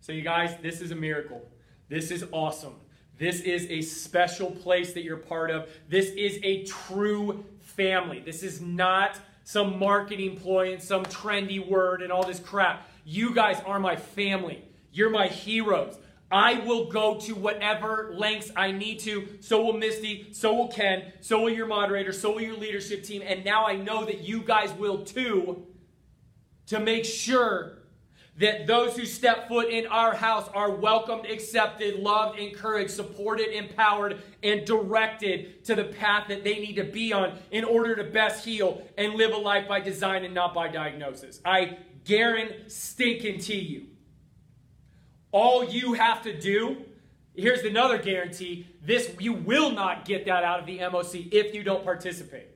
So, 0.00 0.12
you 0.12 0.22
guys, 0.22 0.56
this 0.62 0.80
is 0.80 0.90
a 0.90 0.96
miracle. 0.96 1.42
This 1.88 2.10
is 2.10 2.24
awesome. 2.32 2.74
This 3.18 3.40
is 3.40 3.66
a 3.70 3.82
special 3.82 4.50
place 4.50 4.94
that 4.94 5.04
you're 5.04 5.16
part 5.16 5.50
of. 5.50 5.68
This 5.88 6.10
is 6.10 6.40
a 6.42 6.64
true 6.64 7.44
family. 7.60 8.20
This 8.20 8.42
is 8.42 8.60
not 8.60 9.18
some 9.44 9.78
marketing 9.78 10.36
ploy 10.36 10.72
and 10.72 10.82
some 10.82 11.04
trendy 11.04 11.64
word 11.64 12.02
and 12.02 12.10
all 12.10 12.26
this 12.26 12.40
crap. 12.40 12.88
You 13.04 13.34
guys 13.34 13.60
are 13.64 13.78
my 13.78 13.96
family. 13.96 14.64
You're 14.92 15.10
my 15.10 15.28
heroes. 15.28 15.96
I 16.32 16.60
will 16.60 16.90
go 16.90 17.20
to 17.20 17.34
whatever 17.34 18.14
lengths 18.16 18.50
I 18.56 18.72
need 18.72 19.00
to. 19.00 19.28
So 19.40 19.62
will 19.62 19.74
Misty. 19.74 20.28
So 20.32 20.54
will 20.54 20.68
Ken. 20.68 21.12
So 21.20 21.42
will 21.42 21.50
your 21.50 21.66
moderator. 21.66 22.12
So 22.12 22.32
will 22.32 22.40
your 22.40 22.56
leadership 22.56 23.04
team. 23.04 23.22
And 23.24 23.44
now 23.44 23.66
I 23.66 23.76
know 23.76 24.04
that 24.06 24.20
you 24.22 24.42
guys 24.42 24.72
will 24.72 25.04
too 25.04 25.66
to 26.66 26.80
make 26.80 27.04
sure 27.04 27.78
that 28.38 28.66
those 28.66 28.96
who 28.96 29.04
step 29.04 29.46
foot 29.46 29.68
in 29.68 29.86
our 29.86 30.14
house 30.14 30.48
are 30.54 30.70
welcomed, 30.70 31.26
accepted, 31.26 32.00
loved, 32.00 32.38
encouraged, 32.38 32.90
supported, 32.90 33.54
empowered, 33.54 34.22
and 34.42 34.64
directed 34.64 35.62
to 35.66 35.74
the 35.74 35.84
path 35.84 36.28
that 36.28 36.42
they 36.42 36.58
need 36.58 36.76
to 36.76 36.84
be 36.84 37.12
on 37.12 37.38
in 37.50 37.62
order 37.62 37.94
to 37.94 38.04
best 38.04 38.42
heal 38.44 38.82
and 38.96 39.14
live 39.14 39.32
a 39.32 39.36
life 39.36 39.68
by 39.68 39.80
design 39.80 40.24
and 40.24 40.32
not 40.32 40.54
by 40.54 40.66
diagnosis. 40.68 41.40
I 41.44 41.76
guarantee 42.04 43.60
you. 43.60 43.91
All 45.32 45.64
you 45.64 45.94
have 45.94 46.22
to 46.22 46.38
do, 46.38 46.76
here's 47.34 47.62
another 47.62 47.98
guarantee, 47.98 48.66
this 48.82 49.10
you 49.18 49.32
will 49.32 49.72
not 49.72 50.04
get 50.04 50.26
that 50.26 50.44
out 50.44 50.60
of 50.60 50.66
the 50.66 50.78
MOC 50.78 51.32
if 51.32 51.54
you 51.54 51.62
don't 51.62 51.82
participate. 51.82 52.48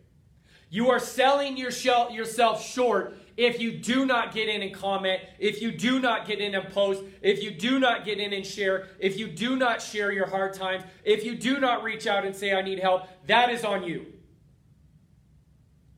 You 0.68 0.90
are 0.90 0.98
selling 0.98 1.56
yourself 1.56 2.64
short 2.64 3.16
if 3.36 3.60
you 3.60 3.72
do 3.72 4.06
not 4.06 4.32
get 4.32 4.48
in 4.48 4.62
and 4.62 4.74
comment, 4.74 5.20
if 5.38 5.60
you 5.60 5.70
do 5.70 6.00
not 6.00 6.26
get 6.26 6.40
in 6.40 6.54
and 6.54 6.68
post, 6.70 7.02
if 7.20 7.42
you 7.42 7.50
do 7.50 7.78
not 7.78 8.04
get 8.04 8.18
in 8.18 8.32
and 8.32 8.46
share, 8.46 8.88
if 8.98 9.18
you 9.18 9.28
do 9.28 9.56
not 9.56 9.82
share 9.82 10.10
your 10.10 10.26
hard 10.26 10.54
times, 10.54 10.84
if 11.04 11.24
you 11.24 11.34
do 11.34 11.60
not 11.60 11.82
reach 11.82 12.06
out 12.06 12.24
and 12.24 12.34
say, 12.34 12.54
I 12.54 12.62
need 12.62 12.78
help, 12.78 13.06
that 13.26 13.50
is 13.50 13.64
on 13.64 13.84
you. 13.84 14.06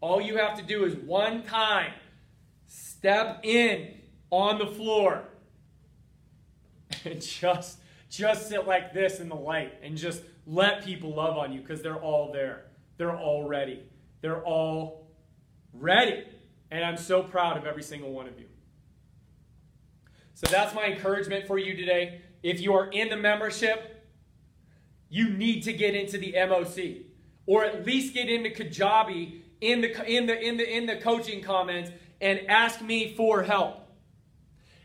All 0.01 0.21
you 0.21 0.37
have 0.37 0.57
to 0.59 0.65
do 0.65 0.85
is 0.85 0.95
one 0.97 1.43
time 1.43 1.93
step 2.67 3.41
in 3.45 3.95
on 4.31 4.59
the 4.59 4.67
floor 4.67 5.25
and 7.13 7.21
just 7.21 7.79
just 8.11 8.49
sit 8.49 8.67
like 8.67 8.93
this 8.93 9.21
in 9.21 9.29
the 9.29 9.37
light 9.37 9.75
and 9.83 9.97
just 9.97 10.23
let 10.47 10.85
people 10.85 11.15
love 11.15 11.37
on 11.37 11.53
you 11.53 11.61
because 11.61 11.83
they're 11.83 12.01
all 12.01 12.33
there. 12.33 12.65
They're 12.97 13.17
all 13.17 13.47
ready. 13.47 13.83
They're 14.23 14.43
all 14.43 15.11
ready. 15.75 16.25
And 16.71 16.85
I'm 16.85 16.97
so 16.97 17.23
proud 17.23 17.59
of 17.59 17.67
every 17.67 17.83
single 17.83 18.13
one 18.13 18.27
of 18.27 18.39
you. 18.39 18.47
So 20.35 20.47
that's 20.51 20.75
my 20.75 20.87
encouragement 20.87 21.47
for 21.47 21.59
you 21.59 21.77
today. 21.77 22.23
If 22.43 22.61
you 22.61 22.73
are 22.75 22.87
in 22.87 23.09
the 23.09 23.17
membership, 23.17 24.07
you 25.09 25.31
need 25.31 25.63
to 25.65 25.73
get 25.73 25.95
into 25.95 26.17
the 26.17 26.33
MOC 26.33 27.03
or 27.47 27.65
at 27.65 27.85
least 27.85 28.15
get 28.15 28.29
into 28.29 28.51
Kajabi 28.51 29.41
in 29.61 29.81
the 29.81 30.05
in 30.05 30.27
the 30.27 30.41
in 30.41 30.57
the 30.57 30.77
in 30.77 30.87
the 30.87 30.97
coaching 30.97 31.43
comments 31.43 31.91
and 32.21 32.41
ask 32.49 32.81
me 32.81 33.15
for 33.15 33.43
help. 33.43 33.88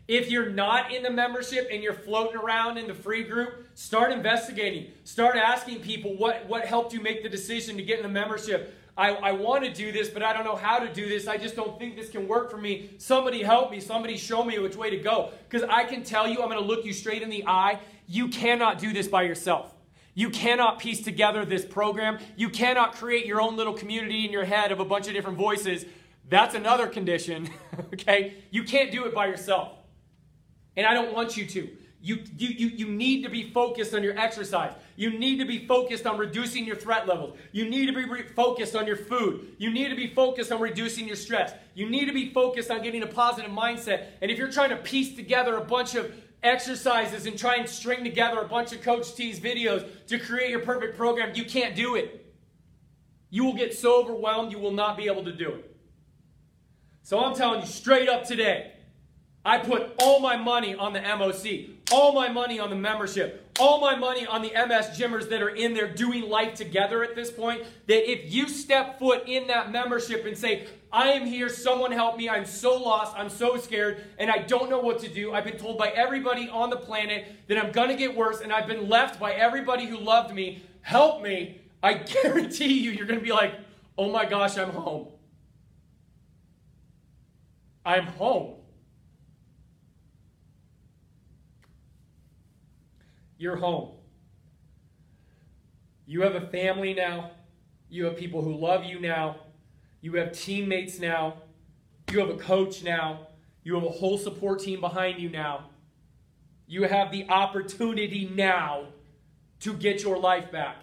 If 0.06 0.30
you're 0.30 0.50
not 0.50 0.92
in 0.92 1.02
the 1.02 1.10
membership 1.10 1.68
and 1.70 1.82
you're 1.82 1.94
floating 1.94 2.36
around 2.36 2.76
in 2.76 2.86
the 2.86 2.94
free 2.94 3.22
group, 3.22 3.66
start 3.74 4.12
investigating. 4.12 4.92
Start 5.04 5.36
asking 5.36 5.80
people 5.80 6.16
what, 6.16 6.46
what 6.46 6.66
helped 6.66 6.92
you 6.92 7.00
make 7.00 7.22
the 7.22 7.28
decision 7.28 7.76
to 7.78 7.82
get 7.82 7.98
in 7.98 8.02
the 8.02 8.10
membership. 8.10 8.74
I, 8.96 9.10
I 9.14 9.32
want 9.32 9.64
to 9.64 9.72
do 9.72 9.92
this, 9.92 10.10
but 10.10 10.22
I 10.22 10.32
don't 10.34 10.44
know 10.44 10.56
how 10.56 10.78
to 10.78 10.92
do 10.92 11.08
this. 11.08 11.26
I 11.26 11.38
just 11.38 11.56
don't 11.56 11.78
think 11.78 11.96
this 11.96 12.10
can 12.10 12.28
work 12.28 12.50
for 12.50 12.58
me. 12.58 12.90
Somebody 12.98 13.42
help 13.42 13.70
me. 13.70 13.80
Somebody 13.80 14.16
show 14.16 14.44
me 14.44 14.58
which 14.58 14.76
way 14.76 14.90
to 14.90 14.98
go. 14.98 15.30
Because 15.48 15.66
I 15.68 15.84
can 15.84 16.02
tell 16.02 16.28
you, 16.28 16.42
I'm 16.42 16.50
going 16.50 16.60
to 16.60 16.64
look 16.64 16.84
you 16.84 16.92
straight 16.92 17.22
in 17.22 17.30
the 17.30 17.44
eye. 17.46 17.80
You 18.06 18.28
cannot 18.28 18.78
do 18.78 18.92
this 18.92 19.08
by 19.08 19.22
yourself. 19.22 19.74
You 20.14 20.30
cannot 20.30 20.78
piece 20.78 21.02
together 21.02 21.44
this 21.44 21.64
program. 21.64 22.18
You 22.36 22.50
cannot 22.50 22.94
create 22.94 23.26
your 23.26 23.40
own 23.40 23.56
little 23.56 23.72
community 23.72 24.24
in 24.24 24.30
your 24.30 24.44
head 24.44 24.70
of 24.70 24.78
a 24.78 24.84
bunch 24.84 25.08
of 25.08 25.14
different 25.14 25.38
voices. 25.38 25.86
That's 26.28 26.54
another 26.54 26.86
condition, 26.86 27.50
okay? 27.94 28.34
You 28.50 28.62
can't 28.62 28.92
do 28.92 29.06
it 29.06 29.14
by 29.14 29.26
yourself. 29.26 29.72
And 30.76 30.86
I 30.86 30.94
don't 30.94 31.12
want 31.12 31.36
you 31.36 31.46
to. 31.46 31.68
You, 32.04 32.22
you, 32.36 32.48
you, 32.48 32.66
you 32.68 32.86
need 32.86 33.22
to 33.22 33.30
be 33.30 33.50
focused 33.50 33.94
on 33.94 34.02
your 34.02 34.18
exercise. 34.18 34.74
You 34.94 35.18
need 35.18 35.38
to 35.38 35.46
be 35.46 35.66
focused 35.66 36.06
on 36.06 36.18
reducing 36.18 36.66
your 36.66 36.76
threat 36.76 37.08
levels. 37.08 37.38
You 37.50 37.66
need 37.66 37.86
to 37.86 37.94
be 37.94 38.04
re- 38.04 38.28
focused 38.28 38.76
on 38.76 38.86
your 38.86 38.96
food. 38.96 39.56
You 39.56 39.72
need 39.72 39.88
to 39.88 39.96
be 39.96 40.08
focused 40.08 40.52
on 40.52 40.60
reducing 40.60 41.06
your 41.06 41.16
stress. 41.16 41.54
You 41.74 41.88
need 41.88 42.04
to 42.04 42.12
be 42.12 42.30
focused 42.30 42.70
on 42.70 42.82
getting 42.82 43.02
a 43.02 43.06
positive 43.06 43.50
mindset. 43.50 44.08
And 44.20 44.30
if 44.30 44.36
you're 44.36 44.52
trying 44.52 44.68
to 44.68 44.76
piece 44.76 45.16
together 45.16 45.56
a 45.56 45.64
bunch 45.64 45.94
of 45.94 46.12
exercises 46.42 47.24
and 47.24 47.38
try 47.38 47.56
and 47.56 47.66
string 47.66 48.04
together 48.04 48.38
a 48.38 48.48
bunch 48.48 48.74
of 48.74 48.82
Coach 48.82 49.14
T's 49.14 49.40
videos 49.40 49.88
to 50.08 50.18
create 50.18 50.50
your 50.50 50.60
perfect 50.60 50.98
program, 50.98 51.34
you 51.34 51.46
can't 51.46 51.74
do 51.74 51.94
it. 51.94 52.34
You 53.30 53.46
will 53.46 53.54
get 53.54 53.72
so 53.74 54.02
overwhelmed, 54.02 54.52
you 54.52 54.58
will 54.58 54.72
not 54.72 54.98
be 54.98 55.06
able 55.06 55.24
to 55.24 55.32
do 55.32 55.48
it. 55.48 55.74
So 57.02 57.18
I'm 57.18 57.34
telling 57.34 57.60
you 57.60 57.66
straight 57.66 58.10
up 58.10 58.24
today 58.24 58.73
I 59.44 59.58
put 59.58 59.92
all 59.98 60.20
my 60.20 60.36
money 60.36 60.74
on 60.74 60.94
the 60.94 61.00
MOC, 61.00 61.68
all 61.92 62.12
my 62.12 62.30
money 62.30 62.58
on 62.58 62.70
the 62.70 62.76
membership, 62.76 63.52
all 63.60 63.78
my 63.78 63.94
money 63.94 64.26
on 64.26 64.40
the 64.40 64.48
MS 64.48 64.98
Gymmers 64.98 65.28
that 65.28 65.42
are 65.42 65.50
in 65.50 65.74
there 65.74 65.92
doing 65.92 66.30
life 66.30 66.54
together 66.54 67.04
at 67.04 67.14
this 67.14 67.30
point. 67.30 67.62
That 67.86 68.10
if 68.10 68.32
you 68.32 68.48
step 68.48 68.98
foot 68.98 69.28
in 69.28 69.46
that 69.48 69.70
membership 69.70 70.24
and 70.24 70.36
say, 70.36 70.66
I 70.90 71.08
am 71.08 71.26
here, 71.26 71.50
someone 71.50 71.92
help 71.92 72.16
me, 72.16 72.28
I'm 72.28 72.46
so 72.46 72.80
lost, 72.80 73.14
I'm 73.18 73.28
so 73.28 73.58
scared, 73.58 74.02
and 74.18 74.30
I 74.30 74.38
don't 74.38 74.70
know 74.70 74.78
what 74.78 75.00
to 75.00 75.08
do. 75.08 75.34
I've 75.34 75.44
been 75.44 75.58
told 75.58 75.76
by 75.76 75.88
everybody 75.88 76.48
on 76.48 76.70
the 76.70 76.76
planet 76.76 77.26
that 77.48 77.58
I'm 77.58 77.70
gonna 77.70 77.96
get 77.96 78.16
worse, 78.16 78.40
and 78.40 78.50
I've 78.50 78.66
been 78.66 78.88
left 78.88 79.20
by 79.20 79.32
everybody 79.32 79.84
who 79.84 79.98
loved 79.98 80.34
me. 80.34 80.62
Help 80.80 81.22
me. 81.22 81.60
I 81.82 81.94
guarantee 82.22 82.80
you, 82.80 82.92
you're 82.92 83.06
gonna 83.06 83.20
be 83.20 83.32
like, 83.32 83.54
oh 83.98 84.10
my 84.10 84.24
gosh, 84.24 84.56
I'm 84.56 84.70
home. 84.70 85.08
I'm 87.84 88.06
home. 88.06 88.54
You're 93.38 93.56
home. 93.56 93.90
You 96.06 96.22
have 96.22 96.34
a 96.34 96.46
family 96.48 96.94
now. 96.94 97.30
You 97.88 98.04
have 98.06 98.16
people 98.16 98.42
who 98.42 98.54
love 98.54 98.84
you 98.84 99.00
now. 99.00 99.36
You 100.00 100.14
have 100.14 100.32
teammates 100.32 100.98
now. 100.98 101.34
You 102.10 102.18
have 102.20 102.30
a 102.30 102.36
coach 102.36 102.82
now. 102.82 103.28
You 103.62 103.74
have 103.74 103.84
a 103.84 103.88
whole 103.88 104.18
support 104.18 104.60
team 104.60 104.80
behind 104.80 105.20
you 105.20 105.30
now. 105.30 105.70
You 106.66 106.84
have 106.84 107.10
the 107.10 107.28
opportunity 107.28 108.30
now 108.34 108.86
to 109.60 109.72
get 109.74 110.02
your 110.02 110.18
life 110.18 110.52
back 110.52 110.76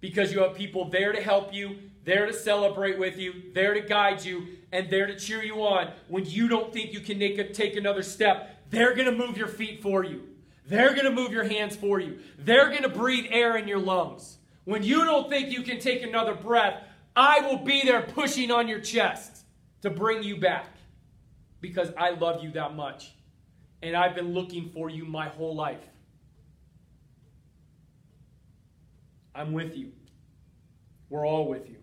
because 0.00 0.32
you 0.32 0.40
have 0.40 0.54
people 0.54 0.88
there 0.88 1.12
to 1.12 1.20
help 1.20 1.52
you, 1.52 1.76
there 2.04 2.26
to 2.26 2.32
celebrate 2.32 2.98
with 2.98 3.18
you, 3.18 3.32
there 3.54 3.74
to 3.74 3.80
guide 3.80 4.24
you, 4.24 4.46
and 4.72 4.88
there 4.90 5.06
to 5.06 5.16
cheer 5.18 5.42
you 5.42 5.56
on 5.62 5.90
when 6.08 6.24
you 6.24 6.48
don't 6.48 6.72
think 6.72 6.92
you 6.92 7.00
can 7.00 7.18
take 7.52 7.76
another 7.76 8.02
step. 8.02 8.64
They're 8.70 8.94
going 8.94 9.06
to 9.06 9.26
move 9.26 9.36
your 9.36 9.48
feet 9.48 9.82
for 9.82 10.04
you. 10.04 10.22
They're 10.68 10.92
going 10.94 11.04
to 11.04 11.12
move 11.12 11.32
your 11.32 11.44
hands 11.44 11.76
for 11.76 12.00
you. 12.00 12.18
They're 12.38 12.70
going 12.70 12.82
to 12.82 12.88
breathe 12.88 13.26
air 13.30 13.56
in 13.56 13.68
your 13.68 13.78
lungs. 13.78 14.38
When 14.64 14.82
you 14.82 15.04
don't 15.04 15.30
think 15.30 15.50
you 15.52 15.62
can 15.62 15.78
take 15.78 16.02
another 16.02 16.34
breath, 16.34 16.82
I 17.14 17.40
will 17.40 17.58
be 17.58 17.82
there 17.82 18.02
pushing 18.02 18.50
on 18.50 18.66
your 18.66 18.80
chest 18.80 19.44
to 19.82 19.90
bring 19.90 20.22
you 20.22 20.38
back 20.38 20.66
because 21.60 21.92
I 21.96 22.10
love 22.10 22.42
you 22.42 22.50
that 22.52 22.74
much. 22.74 23.12
And 23.82 23.96
I've 23.96 24.14
been 24.14 24.34
looking 24.34 24.70
for 24.70 24.90
you 24.90 25.04
my 25.04 25.28
whole 25.28 25.54
life. 25.54 25.84
I'm 29.34 29.52
with 29.52 29.76
you. 29.76 29.92
We're 31.10 31.26
all 31.26 31.48
with 31.48 31.68
you. 31.68 31.76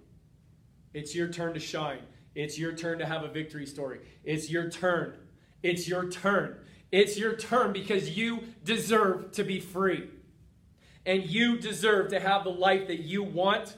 It's 0.93 1.15
your 1.15 1.29
turn 1.29 1.53
to 1.53 1.59
shine. 1.59 2.01
It's 2.35 2.57
your 2.57 2.73
turn 2.73 2.99
to 2.99 3.05
have 3.05 3.23
a 3.23 3.27
victory 3.29 3.65
story. 3.65 3.99
It's 4.23 4.49
your 4.49 4.69
turn. 4.69 5.15
It's 5.61 5.87
your 5.87 6.09
turn. 6.09 6.57
It's 6.93 7.17
your 7.17 7.35
turn 7.35 7.73
because 7.73 8.15
you 8.15 8.43
deserve 8.63 9.31
to 9.31 9.43
be 9.43 9.59
free. 9.59 10.11
And 11.07 11.25
you 11.25 11.57
deserve 11.57 12.11
to 12.11 12.19
have 12.19 12.43
the 12.43 12.51
life 12.51 12.85
that 12.85 12.99
you 12.99 13.23
want. 13.23 13.75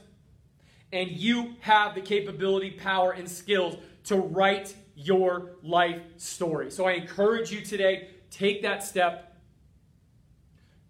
And 0.91 1.09
you 1.09 1.55
have 1.61 1.95
the 1.95 2.01
capability, 2.01 2.71
power, 2.71 3.13
and 3.13 3.31
skills 3.31 3.77
to 4.03 4.17
write 4.17 4.75
your 4.97 5.51
life 5.63 6.01
story. 6.17 6.69
So 6.69 6.87
I 6.87 6.91
encourage 6.91 7.53
you 7.53 7.61
today, 7.61 8.09
take 8.31 8.61
that 8.63 8.83
step. 8.83 9.37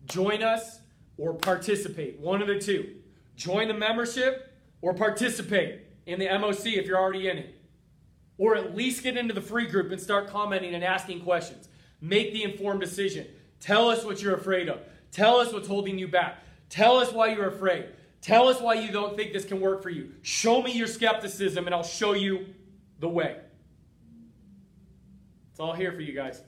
Join 0.08 0.42
us 0.42 0.80
or 1.18 1.36
participate. 1.36 2.20
One 2.20 2.42
of 2.42 2.48
the 2.48 2.58
two. 2.58 2.96
Join 3.36 3.68
the 3.68 3.76
membership 3.76 4.52
or 4.82 4.96
participate 4.96 5.82
in 6.08 6.18
the 6.18 6.26
MOC 6.26 6.74
if 6.74 6.88
you're 6.88 7.00
already 7.00 7.30
in 7.30 7.38
it. 7.38 7.56
Or 8.40 8.56
at 8.56 8.76
least 8.76 9.04
get 9.04 9.16
into 9.16 9.36
the 9.36 9.42
free 9.42 9.68
group 9.68 9.92
and 9.92 10.02
start 10.02 10.28
commenting 10.28 10.74
and 10.74 10.84
asking 10.84 11.22
questions. 11.22 11.70
Make 12.06 12.34
the 12.34 12.44
informed 12.44 12.82
decision. 12.82 13.26
Tell 13.60 13.90
us 13.90 14.06
what 14.06 14.22
you're 14.22 14.36
afraid 14.36 14.70
of. 14.70 14.80
Tell 15.12 15.38
us 15.38 15.52
what's 15.52 15.68
holding 15.68 15.98
you 15.98 16.08
back. 16.08 16.38
Tell 16.70 16.98
us 16.98 17.12
why 17.12 17.34
you're 17.34 17.48
afraid. 17.48 17.88
Tell 18.22 18.48
us 18.48 18.62
why 18.62 18.76
you 18.76 18.92
don't 18.92 19.18
think 19.18 19.34
this 19.34 19.44
can 19.44 19.60
work 19.60 19.82
for 19.82 19.90
you. 19.90 20.12
Show 20.22 20.62
me 20.62 20.72
your 20.72 20.86
skepticism 20.86 21.66
and 21.66 21.74
I'll 21.74 21.82
show 21.82 22.14
you 22.14 22.46
the 23.00 23.10
way. 23.10 23.38
It's 25.50 25.60
all 25.60 25.74
here 25.74 25.92
for 25.94 26.02
you 26.02 26.14
guys. 26.14 26.44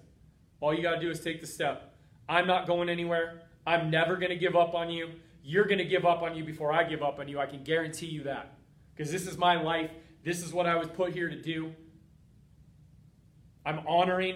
All 0.59 0.75
you 0.75 0.83
got 0.83 0.95
to 0.95 1.01
do 1.01 1.09
is 1.09 1.21
take 1.21 1.41
the 1.41 1.47
step. 1.47 1.95
I'm 2.29 2.45
not 2.45 2.67
going 2.67 2.87
anywhere. 2.87 3.41
I'm 3.65 3.89
never 3.89 4.15
going 4.15 4.29
to 4.29 4.37
give 4.37 4.55
up 4.55 4.75
on 4.75 4.91
you. 4.91 5.09
You're 5.43 5.65
going 5.65 5.79
to 5.79 5.85
give 5.85 6.05
up 6.05 6.21
on 6.21 6.35
you 6.35 6.43
before 6.43 6.71
I 6.71 6.83
give 6.83 7.01
up 7.01 7.17
on 7.17 7.27
you. 7.27 7.39
I 7.39 7.47
can 7.47 7.63
guarantee 7.63 8.07
you 8.07 8.23
that. 8.23 8.53
Because 8.95 9.11
this 9.11 9.25
is 9.25 9.39
my 9.39 9.59
life. 9.59 9.89
This 10.23 10.45
is 10.45 10.53
what 10.53 10.67
I 10.67 10.75
was 10.75 10.87
put 10.87 11.13
here 11.13 11.29
to 11.29 11.41
do. 11.41 11.73
I'm 13.65 13.79
honoring 13.87 14.35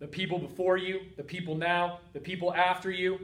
the 0.00 0.08
people 0.08 0.38
before 0.38 0.76
you, 0.76 1.02
the 1.16 1.22
people 1.22 1.54
now, 1.54 2.00
the 2.14 2.20
people 2.20 2.52
after 2.52 2.90
you. 2.90 3.20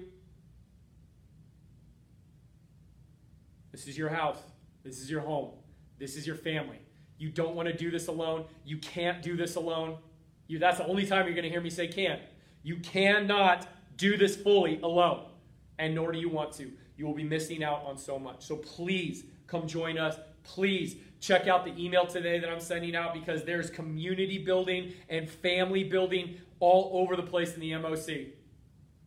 This 3.72 3.88
is 3.88 3.98
your 3.98 4.10
house. 4.10 4.38
This 4.84 5.00
is 5.00 5.10
your 5.10 5.22
home. 5.22 5.50
This 5.98 6.16
is 6.16 6.26
your 6.26 6.36
family. 6.36 6.78
You 7.18 7.30
don't 7.30 7.54
want 7.54 7.66
to 7.68 7.74
do 7.74 7.90
this 7.90 8.08
alone. 8.08 8.44
You 8.64 8.76
can't 8.78 9.22
do 9.22 9.36
this 9.36 9.56
alone. 9.56 9.96
You, 10.46 10.58
that's 10.58 10.78
the 10.78 10.86
only 10.86 11.06
time 11.06 11.24
you're 11.24 11.34
going 11.34 11.44
to 11.44 11.50
hear 11.50 11.62
me 11.62 11.70
say 11.70 11.88
can't. 11.88 12.20
You 12.62 12.76
cannot 12.76 13.66
do 13.96 14.16
this 14.16 14.36
fully 14.36 14.78
alone, 14.82 15.24
and 15.78 15.94
nor 15.94 16.12
do 16.12 16.18
you 16.18 16.28
want 16.28 16.52
to. 16.54 16.70
You 16.96 17.06
will 17.06 17.14
be 17.14 17.24
missing 17.24 17.64
out 17.64 17.82
on 17.84 17.96
so 17.96 18.18
much. 18.18 18.44
So 18.46 18.56
please 18.56 19.24
come 19.46 19.66
join 19.66 19.98
us. 19.98 20.16
Please 20.42 20.96
check 21.20 21.46
out 21.46 21.64
the 21.64 21.74
email 21.83 22.07
today 22.07 22.38
that 22.38 22.48
I'm 22.48 22.61
sending 22.61 22.94
out 22.94 23.14
because 23.14 23.44
there's 23.44 23.70
community 23.70 24.38
building 24.38 24.92
and 25.09 25.29
family 25.29 25.85
building 25.85 26.40
all 26.61 26.90
over 26.92 27.16
the 27.16 27.22
place 27.22 27.55
in 27.55 27.61
the 27.61 27.72
MOC. 27.72 28.29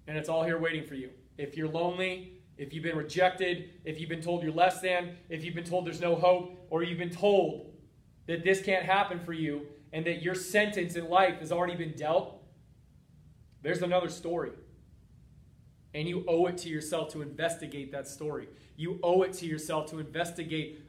And 0.08 0.18
it's 0.18 0.30
all 0.30 0.44
here 0.44 0.58
waiting 0.58 0.86
for 0.86 0.96
you. 0.96 1.12
If 1.38 1.56
you're 1.56 1.70
lonely, 1.70 2.34
if 2.58 2.74
you've 2.74 2.84
been 2.84 2.98
rejected, 2.98 3.70
if 3.86 4.00
you've 4.00 4.10
been 4.10 4.22
told 4.22 4.44
you're 4.44 4.52
less 4.52 4.82
than, 4.82 5.16
if 5.30 5.44
you've 5.44 5.56
been 5.56 5.64
told 5.64 5.86
there's 5.86 6.02
no 6.02 6.16
hope, 6.16 6.68
or 6.70 6.84
you've 6.84 7.00
been 7.00 7.10
told 7.10 7.72
that 8.28 8.44
this 8.44 8.62
can't 8.62 8.86
happen 8.86 9.20
for 9.20 9.34
you 9.34 9.66
and 9.94 10.06
that 10.06 10.22
your 10.22 10.36
sentence 10.36 10.96
in 10.96 11.10
life 11.10 11.40
has 11.40 11.52
already 11.52 11.76
been 11.76 11.94
dealt, 11.94 12.44
there's 13.62 13.82
another 13.82 14.10
story. 14.10 14.52
And 15.94 16.08
you 16.08 16.24
owe 16.28 16.46
it 16.48 16.58
to 16.60 16.70
yourself 16.70 17.12
to 17.14 17.22
investigate 17.22 17.92
that 17.92 18.08
story. 18.08 18.48
You 18.76 19.00
owe 19.04 19.24
it 19.24 19.34
to 19.34 19.46
yourself 19.46 19.90
to 19.92 20.00
investigate 20.00 20.84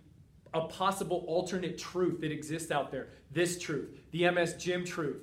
a 0.53 0.63
possible 0.63 1.25
alternate 1.27 1.79
truth 1.79 2.21
that 2.21 2.33
exists 2.33 2.71
out 2.71 2.91
there. 2.91 3.09
This 3.31 3.59
truth, 3.59 3.89
the 4.11 4.31
MS 4.31 4.55
Gym 4.55 4.85
truth. 4.85 5.23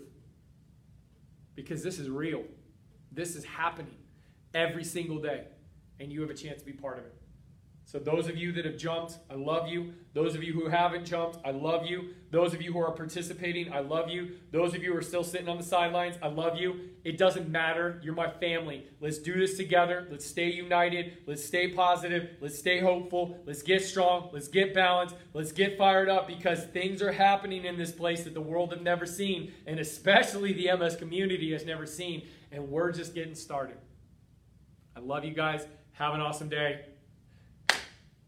Because 1.56 1.84
this 1.84 2.00
is 2.00 2.10
real. 2.10 2.44
This 3.12 3.36
is 3.36 3.44
happening 3.44 3.98
every 4.54 4.84
single 4.84 5.20
day. 5.20 5.46
And 6.00 6.12
you 6.12 6.22
have 6.22 6.30
a 6.30 6.36
chance 6.36 6.60
to 6.60 6.66
be 6.66 6.74
part 6.74 7.00
of 7.00 7.06
it. 7.06 7.16
So, 7.88 8.00
those 8.00 8.28
of 8.28 8.36
you 8.36 8.52
that 8.52 8.66
have 8.66 8.76
jumped, 8.76 9.18
I 9.30 9.36
love 9.36 9.70
you. 9.70 9.94
Those 10.14 10.36
of 10.36 10.44
you 10.44 10.52
who 10.52 10.68
haven't 10.68 11.06
jumped, 11.06 11.38
I 11.46 11.52
love 11.52 11.86
you. 11.86 12.10
Those 12.32 12.54
of 12.54 12.62
you 12.62 12.74
who 12.74 12.82
are 12.82 12.92
participating, 12.92 13.72
I 13.72 13.80
love 13.80 14.10
you. 14.10 14.40
Those 14.52 14.76
of 14.76 14.84
you 14.84 14.92
who 14.92 14.98
are 14.98 15.02
still 15.02 15.24
sitting 15.24 15.48
on 15.48 15.56
the 15.58 15.64
sidelines, 15.64 16.18
I 16.22 16.28
love 16.28 16.58
you. 16.58 16.82
It 17.06 17.18
doesn't 17.18 17.48
matter. 17.48 18.02
You're 18.04 18.14
my 18.14 18.30
family. 18.30 18.84
Let's 19.00 19.20
do 19.20 19.40
this 19.40 19.56
together. 19.56 20.06
Let's 20.12 20.26
stay 20.26 20.52
united. 20.52 21.20
Let's 21.28 21.46
stay 21.46 21.70
positive. 21.70 22.32
Let's 22.42 22.60
stay 22.60 22.82
hopeful. 22.82 23.40
Let's 23.46 23.62
get 23.62 23.82
strong. 23.86 24.32
Let's 24.34 24.50
get 24.50 24.74
balanced. 24.74 25.16
Let's 25.34 25.54
get 25.54 25.78
fired 25.78 26.10
up 26.10 26.28
because 26.28 26.66
things 26.66 27.02
are 27.02 27.14
happening 27.14 27.64
in 27.64 27.78
this 27.78 27.94
place 27.94 28.26
that 28.26 28.34
the 28.34 28.42
world 28.42 28.74
have 28.74 28.82
never 28.82 29.06
seen, 29.06 29.54
and 29.66 29.80
especially 29.80 30.52
the 30.52 30.76
MS 30.76 30.98
community 30.98 31.54
has 31.54 31.66
never 31.66 31.86
seen. 31.86 32.28
And 32.52 32.68
we're 32.68 32.92
just 32.92 33.16
getting 33.16 33.34
started. 33.34 33.78
I 34.94 35.00
love 35.00 35.24
you 35.24 35.34
guys. 35.34 35.66
Have 35.94 36.16
an 36.16 36.20
awesome 36.20 36.50
day. 36.50 36.82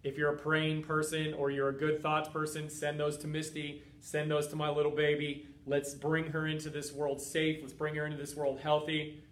If 0.03 0.17
you're 0.17 0.33
a 0.33 0.37
praying 0.37 0.83
person 0.83 1.33
or 1.33 1.51
you're 1.51 1.69
a 1.69 1.77
good 1.77 2.01
thoughts 2.01 2.29
person, 2.29 2.69
send 2.69 2.99
those 2.99 3.17
to 3.17 3.27
Misty. 3.27 3.83
Send 3.99 4.31
those 4.31 4.47
to 4.47 4.55
my 4.55 4.69
little 4.69 4.91
baby. 4.91 5.47
Let's 5.65 5.93
bring 5.93 6.25
her 6.27 6.47
into 6.47 6.69
this 6.69 6.93
world 6.93 7.21
safe. 7.21 7.59
Let's 7.61 7.73
bring 7.73 7.95
her 7.95 8.05
into 8.05 8.17
this 8.17 8.35
world 8.35 8.59
healthy. 8.59 9.23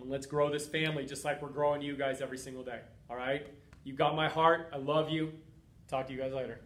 And 0.00 0.08
let's 0.08 0.26
grow 0.26 0.50
this 0.50 0.66
family 0.66 1.04
just 1.04 1.24
like 1.24 1.42
we're 1.42 1.48
growing 1.48 1.82
you 1.82 1.96
guys 1.96 2.20
every 2.20 2.38
single 2.38 2.62
day. 2.62 2.80
All 3.10 3.16
right? 3.16 3.46
You 3.82 3.94
got 3.94 4.14
my 4.14 4.28
heart. 4.28 4.70
I 4.72 4.76
love 4.76 5.10
you. 5.10 5.32
Talk 5.88 6.06
to 6.06 6.12
you 6.12 6.18
guys 6.18 6.32
later. 6.32 6.60